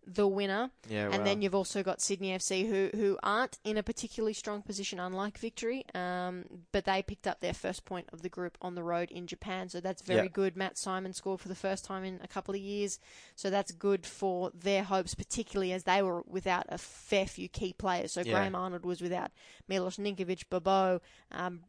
the 0.09 0.25
winner. 0.27 0.71
Yeah, 0.87 1.09
and 1.11 1.25
then 1.25 1.41
you've 1.41 1.53
also 1.53 1.83
got 1.83 2.01
Sydney 2.01 2.29
FC 2.31 2.67
who 2.67 2.97
who 2.97 3.19
aren't 3.21 3.59
in 3.65 3.77
a 3.77 3.83
particularly 3.83 4.33
strong 4.33 4.61
position, 4.61 4.99
unlike 4.99 5.37
Victory. 5.37 5.83
Um, 5.93 6.45
but 6.71 6.85
they 6.85 7.01
picked 7.01 7.27
up 7.27 7.41
their 7.41 7.53
first 7.53 7.83
point 7.83 8.07
of 8.13 8.21
the 8.21 8.29
group 8.29 8.57
on 8.61 8.75
the 8.75 8.83
road 8.83 9.11
in 9.11 9.27
Japan, 9.27 9.67
so 9.69 9.81
that's 9.81 10.01
very 10.01 10.27
Yeah. 10.27 10.31
good. 10.31 10.55
Matt 10.55 10.77
Simon 10.77 11.13
scored 11.13 11.41
for 11.41 11.49
the 11.49 11.55
first 11.55 11.83
time 11.83 12.03
in 12.05 12.19
a 12.23 12.27
couple 12.27 12.55
of 12.55 12.61
years, 12.61 12.99
so 13.35 13.49
that's 13.49 13.71
good 13.73 14.05
for 14.05 14.51
their 14.53 14.83
hopes, 14.83 15.13
particularly 15.13 15.73
as 15.73 15.83
they 15.83 16.01
were 16.01 16.21
without 16.25 16.65
a 16.69 16.77
fair 16.77 17.25
few 17.27 17.49
key 17.49 17.73
players. 17.73 18.13
So 18.13 18.21
Yeah. 18.21 18.31
Graham 18.33 18.55
Arnold 18.55 18.85
was 18.85 19.01
without 19.01 19.31
Milos 19.67 19.97
Ninkovic, 19.97 20.45
Bobo. 20.49 21.01
Um, 21.31 21.63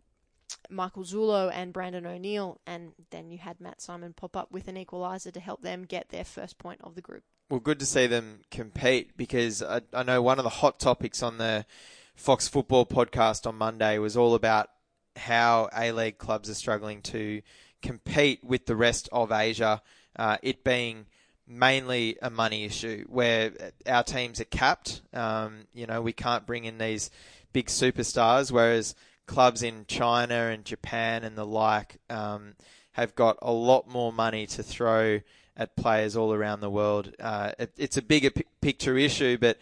Michael 0.70 1.04
Zullo 1.04 1.50
and 1.52 1.72
Brandon 1.72 2.06
O'Neill, 2.06 2.60
and 2.66 2.92
then 3.10 3.30
you 3.30 3.38
had 3.38 3.60
Matt 3.60 3.80
Simon 3.80 4.12
pop 4.12 4.36
up 4.36 4.52
with 4.52 4.68
an 4.68 4.76
equaliser 4.76 5.32
to 5.32 5.40
help 5.40 5.62
them 5.62 5.84
get 5.84 6.10
their 6.10 6.24
first 6.24 6.58
point 6.58 6.80
of 6.82 6.94
the 6.94 7.00
group. 7.00 7.22
Well, 7.50 7.60
good 7.60 7.78
to 7.80 7.86
see 7.86 8.06
them 8.06 8.40
compete 8.50 9.16
because 9.16 9.62
I, 9.62 9.80
I 9.92 10.02
know 10.02 10.20
one 10.20 10.38
of 10.38 10.44
the 10.44 10.50
hot 10.50 10.78
topics 10.78 11.22
on 11.22 11.38
the 11.38 11.64
Fox 12.14 12.46
Football 12.48 12.84
podcast 12.84 13.46
on 13.46 13.56
Monday 13.56 13.98
was 13.98 14.16
all 14.16 14.34
about 14.34 14.68
how 15.16 15.68
A 15.74 15.92
League 15.92 16.18
clubs 16.18 16.50
are 16.50 16.54
struggling 16.54 17.00
to 17.02 17.42
compete 17.80 18.44
with 18.44 18.66
the 18.66 18.76
rest 18.76 19.08
of 19.12 19.32
Asia, 19.32 19.82
uh, 20.16 20.36
it 20.42 20.64
being 20.64 21.06
mainly 21.46 22.18
a 22.20 22.28
money 22.28 22.64
issue 22.64 23.04
where 23.08 23.52
our 23.86 24.04
teams 24.04 24.40
are 24.40 24.44
capped. 24.44 25.00
Um, 25.14 25.66
you 25.72 25.86
know, 25.86 26.02
we 26.02 26.12
can't 26.12 26.46
bring 26.46 26.64
in 26.64 26.78
these 26.78 27.10
big 27.52 27.66
superstars, 27.66 28.52
whereas 28.52 28.94
clubs 29.28 29.62
in 29.62 29.84
China 29.86 30.48
and 30.48 30.64
Japan 30.64 31.22
and 31.22 31.38
the 31.38 31.46
like 31.46 31.98
um, 32.10 32.54
have 32.92 33.14
got 33.14 33.38
a 33.40 33.52
lot 33.52 33.86
more 33.86 34.12
money 34.12 34.46
to 34.48 34.62
throw 34.64 35.20
at 35.56 35.76
players 35.76 36.16
all 36.16 36.32
around 36.34 36.60
the 36.60 36.70
world. 36.70 37.12
Uh, 37.20 37.52
it, 37.58 37.72
it's 37.76 37.96
a 37.96 38.02
bigger 38.02 38.30
p- 38.30 38.44
picture 38.60 38.96
issue, 38.96 39.38
but 39.38 39.58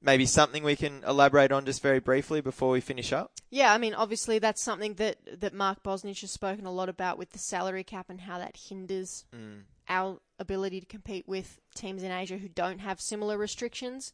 maybe 0.00 0.26
something 0.26 0.62
we 0.62 0.76
can 0.76 1.02
elaborate 1.06 1.50
on 1.50 1.64
just 1.64 1.82
very 1.82 1.98
briefly 1.98 2.40
before 2.40 2.70
we 2.70 2.80
finish 2.80 3.12
up. 3.12 3.32
Yeah, 3.50 3.72
I 3.72 3.78
mean, 3.78 3.94
obviously 3.94 4.38
that's 4.38 4.62
something 4.62 4.94
that, 4.94 5.16
that 5.40 5.54
Mark 5.54 5.82
Bosnich 5.82 6.20
has 6.20 6.30
spoken 6.30 6.66
a 6.66 6.72
lot 6.72 6.88
about 6.88 7.18
with 7.18 7.30
the 7.30 7.38
salary 7.38 7.84
cap 7.84 8.06
and 8.08 8.20
how 8.20 8.38
that 8.38 8.56
hinders 8.56 9.24
our 9.88 10.20
ability 10.38 10.80
to 10.80 10.86
compete 10.86 11.26
with 11.26 11.60
teams 11.74 12.02
in 12.02 12.10
Asia 12.10 12.38
who 12.38 12.48
don't 12.48 12.80
have 12.80 13.00
similar 13.00 13.38
restrictions. 13.38 14.12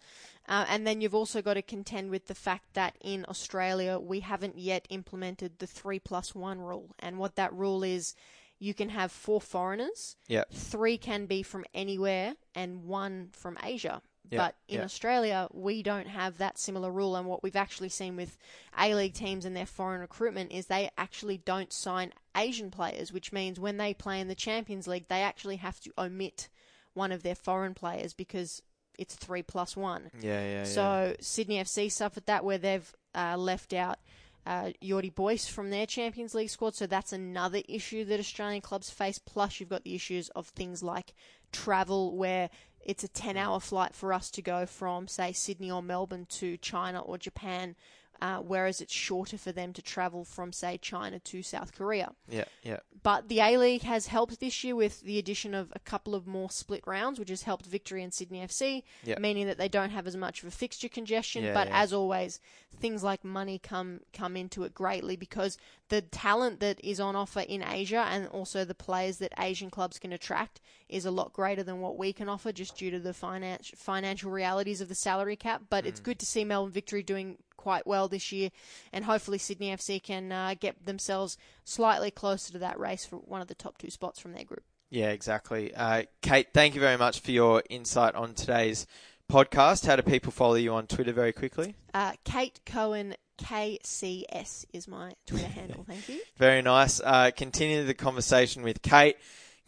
Uh, 0.48 0.64
and 0.68 0.86
then 0.86 1.00
you've 1.00 1.14
also 1.14 1.42
got 1.42 1.54
to 1.54 1.62
contend 1.62 2.10
with 2.10 2.26
the 2.26 2.34
fact 2.34 2.74
that 2.74 2.96
in 3.00 3.24
Australia 3.28 3.98
we 3.98 4.20
haven't 4.20 4.58
yet 4.58 4.86
implemented 4.90 5.58
the 5.58 5.66
three 5.66 5.98
plus 5.98 6.34
one 6.34 6.60
rule. 6.60 6.94
And 6.98 7.18
what 7.18 7.36
that 7.36 7.52
rule 7.52 7.82
is, 7.82 8.14
you 8.58 8.74
can 8.74 8.90
have 8.90 9.10
four 9.10 9.40
foreigners, 9.40 10.16
Yeah. 10.28 10.44
three 10.52 10.96
can 10.96 11.26
be 11.26 11.42
from 11.42 11.64
anywhere, 11.74 12.36
and 12.54 12.84
one 12.84 13.30
from 13.32 13.58
Asia. 13.62 14.02
Yeah, 14.30 14.38
But 14.38 14.54
in 14.68 14.78
yeah. 14.78 14.84
Australia, 14.84 15.48
we 15.52 15.82
don't 15.82 16.06
have 16.08 16.38
that 16.38 16.58
similar 16.58 16.90
rule. 16.90 17.16
And 17.16 17.26
what 17.26 17.42
we've 17.42 17.56
actually 17.56 17.88
seen 17.88 18.16
with 18.16 18.38
A 18.78 18.94
League 18.94 19.14
teams 19.14 19.44
and 19.44 19.56
their 19.56 19.66
foreign 19.66 20.00
recruitment 20.00 20.52
is 20.52 20.66
they 20.66 20.90
actually 20.96 21.38
don't 21.38 21.72
sign 21.72 22.12
Asian 22.36 22.70
players, 22.70 23.12
which 23.12 23.32
means 23.32 23.60
when 23.60 23.76
they 23.76 23.92
play 23.92 24.20
in 24.20 24.28
the 24.28 24.34
Champions 24.34 24.86
League, 24.86 25.08
they 25.08 25.22
actually 25.22 25.56
have 25.56 25.80
to 25.80 25.92
omit 25.98 26.48
one 26.94 27.12
of 27.12 27.22
their 27.22 27.34
foreign 27.34 27.74
players 27.74 28.14
because 28.14 28.62
it's 28.98 29.14
three 29.14 29.42
plus 29.42 29.76
one. 29.76 30.10
Yeah, 30.20 30.40
yeah, 30.42 30.50
yeah. 30.50 30.64
So 30.64 31.16
Sydney 31.20 31.56
FC 31.56 31.90
suffered 31.90 32.26
that 32.26 32.44
where 32.44 32.58
they've 32.58 32.94
uh, 33.14 33.36
left 33.36 33.72
out 33.72 33.98
uh, 34.46 34.70
Jordy 34.82 35.10
Buijs 35.10 35.48
from 35.48 35.70
their 35.70 35.86
Champions 35.86 36.34
League 36.34 36.50
squad. 36.50 36.74
So 36.74 36.86
that's 36.86 37.12
another 37.12 37.62
issue 37.68 38.04
that 38.06 38.20
Australian 38.20 38.60
clubs 38.60 38.90
face. 38.90 39.18
Plus, 39.18 39.60
you've 39.60 39.68
got 39.68 39.84
the 39.84 39.94
issues 39.94 40.28
of 40.30 40.48
things 40.48 40.82
like 40.82 41.14
travel, 41.52 42.16
where 42.16 42.50
it's 42.84 43.04
a 43.04 43.08
10 43.08 43.36
hour 43.36 43.60
flight 43.60 43.94
for 43.94 44.12
us 44.12 44.30
to 44.32 44.42
go 44.42 44.66
from, 44.66 45.08
say, 45.08 45.32
Sydney 45.32 45.70
or 45.70 45.82
Melbourne 45.82 46.26
to 46.30 46.56
China 46.56 47.00
or 47.00 47.18
Japan, 47.18 47.76
uh, 48.22 48.38
whereas 48.38 48.80
it's 48.80 48.92
shorter 48.92 49.36
for 49.36 49.50
them 49.50 49.72
to 49.72 49.82
travel 49.82 50.24
from, 50.24 50.52
say, 50.52 50.78
China 50.78 51.18
to 51.18 51.42
South 51.42 51.74
Korea. 51.74 52.12
yeah, 52.28 52.44
yeah. 52.62 52.78
But 53.02 53.28
the 53.28 53.40
A 53.40 53.56
League 53.58 53.82
has 53.82 54.06
helped 54.06 54.38
this 54.38 54.62
year 54.62 54.76
with 54.76 55.00
the 55.00 55.18
addition 55.18 55.54
of 55.54 55.72
a 55.74 55.80
couple 55.80 56.14
of 56.14 56.24
more 56.24 56.48
split 56.50 56.84
rounds, 56.86 57.18
which 57.18 57.30
has 57.30 57.42
helped 57.42 57.66
Victory 57.66 58.00
and 58.04 58.14
Sydney 58.14 58.38
FC, 58.40 58.84
Yeah. 59.02 59.18
meaning 59.18 59.48
that 59.48 59.58
they 59.58 59.68
don't 59.68 59.90
have 59.90 60.06
as 60.06 60.16
much 60.16 60.40
of 60.40 60.46
a 60.46 60.52
fixture 60.52 60.88
congestion. 60.88 61.42
Yeah, 61.42 61.52
but 61.52 61.66
yeah. 61.66 61.82
as 61.82 61.92
always, 61.92 62.38
things 62.78 63.02
like 63.02 63.24
money 63.24 63.58
come 63.58 64.02
come 64.12 64.36
into 64.36 64.62
it 64.62 64.72
greatly 64.72 65.16
because 65.16 65.58
the 65.88 66.00
talent 66.00 66.60
that 66.60 66.78
is 66.84 67.00
on 67.00 67.16
offer 67.16 67.40
in 67.40 67.64
Asia 67.64 68.06
and 68.08 68.28
also 68.28 68.64
the 68.64 68.72
players 68.74 69.16
that 69.18 69.32
Asian 69.36 69.68
clubs 69.68 69.98
can 69.98 70.12
attract 70.12 70.60
is 70.88 71.04
a 71.04 71.10
lot 71.10 71.32
greater 71.32 71.64
than 71.64 71.80
what 71.80 71.98
we 71.98 72.12
can 72.12 72.28
offer 72.28 72.52
just 72.52 72.76
due 72.76 72.92
to 72.92 73.00
the 73.00 73.12
finance, 73.12 73.72
financial 73.74 74.30
realities 74.30 74.80
of 74.80 74.88
the 74.88 74.94
salary 74.94 75.34
cap. 75.36 75.62
But 75.68 75.82
Mm. 75.84 75.88
it's 75.88 76.00
good 76.00 76.20
to 76.20 76.26
see 76.26 76.44
Melbourne 76.44 76.72
Victory 76.72 77.02
doing 77.02 77.38
quite 77.62 77.86
well 77.86 78.08
this 78.08 78.32
year, 78.32 78.50
and 78.92 79.04
hopefully 79.04 79.38
Sydney 79.38 79.70
FC 79.70 80.02
can 80.02 80.32
uh, 80.32 80.54
get 80.58 80.84
themselves 80.84 81.38
slightly 81.64 82.10
closer 82.10 82.52
to 82.52 82.58
that 82.58 82.76
race 82.76 83.04
for 83.04 83.16
one 83.18 83.40
of 83.40 83.46
the 83.46 83.54
top 83.54 83.78
two 83.78 83.88
spots 83.88 84.18
from 84.18 84.32
their 84.32 84.42
group. 84.44 84.64
Yeah, 84.90 85.10
exactly. 85.10 85.72
Uh, 85.72 86.02
Kate, 86.22 86.48
thank 86.52 86.74
you 86.74 86.80
very 86.80 86.98
much 86.98 87.20
for 87.20 87.30
your 87.30 87.62
insight 87.70 88.16
on 88.16 88.34
today's 88.34 88.84
podcast. 89.30 89.86
How 89.86 89.94
do 89.94 90.02
people 90.02 90.32
follow 90.32 90.56
you 90.56 90.74
on 90.74 90.88
Twitter 90.88 91.12
very 91.12 91.32
quickly? 91.32 91.76
Uh, 91.94 92.12
Kate 92.24 92.58
Cohen 92.66 93.14
KCS 93.38 94.64
is 94.72 94.88
my 94.88 95.12
Twitter 95.24 95.46
handle. 95.60 95.84
Thank 95.88 96.08
you. 96.08 96.20
Very 96.36 96.62
nice. 96.62 97.00
Uh, 97.00 97.30
continue 97.30 97.84
the 97.84 97.94
conversation 97.94 98.62
with 98.64 98.82
Kate. 98.82 99.16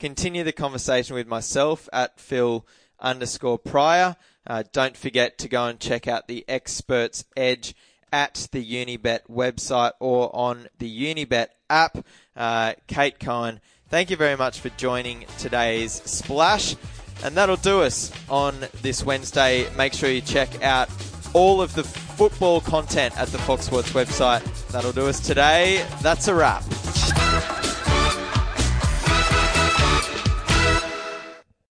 Continue 0.01 0.43
the 0.43 0.53
conversation 0.53 1.15
with 1.15 1.29
myself 1.29 1.89
at 1.93 2.19
Phil 2.19 2.67
underscore 3.05 3.59
Prior. 3.59 4.17
Uh, 4.47 4.65
don't 4.73 4.97
forget 4.97 5.39
to 5.39 5.49
go 5.49 5.67
and 5.67 5.79
check 5.79 6.09
out 6.09 6.27
the 6.27 6.45
Experts 6.49 7.25
Edge 7.37 7.75
at 8.13 8.49
the 8.53 8.65
Unibet 8.65 9.21
website 9.31 9.93
or 10.01 10.35
on 10.35 10.69
the 10.79 11.15
Unibet 11.15 11.49
app. 11.71 11.99
Uh, 12.37 12.75
Kate 12.87 13.19
Cohen, 13.19 13.61
thank 13.89 14.11
you 14.11 14.17
very 14.17 14.37
much 14.37 14.61
for 14.61 14.69
joining 14.71 15.25
today's 15.39 15.93
Splash. 15.93 16.77
And 17.23 17.37
that'll 17.37 17.57
do 17.57 17.83
us 17.83 18.13
on 18.29 18.55
this 18.83 19.05
Wednesday. 19.05 19.67
Make 19.77 19.95
sure 19.95 20.11
you 20.11 20.21
check 20.21 20.63
out 20.63 20.91
all 21.33 21.61
of 21.61 21.75
the 21.75 21.85
football 21.85 22.61
content 22.61 23.17
at 23.19 23.29
the 23.29 23.39
Fox 23.39 23.67
Sports 23.67 23.93
website. 23.93 24.43
That'll 24.69 24.93
do 24.93 25.09
us 25.09 25.21
today. 25.21 25.85
That's 26.03 26.29
a 26.29 26.35
wrap. 26.35 26.65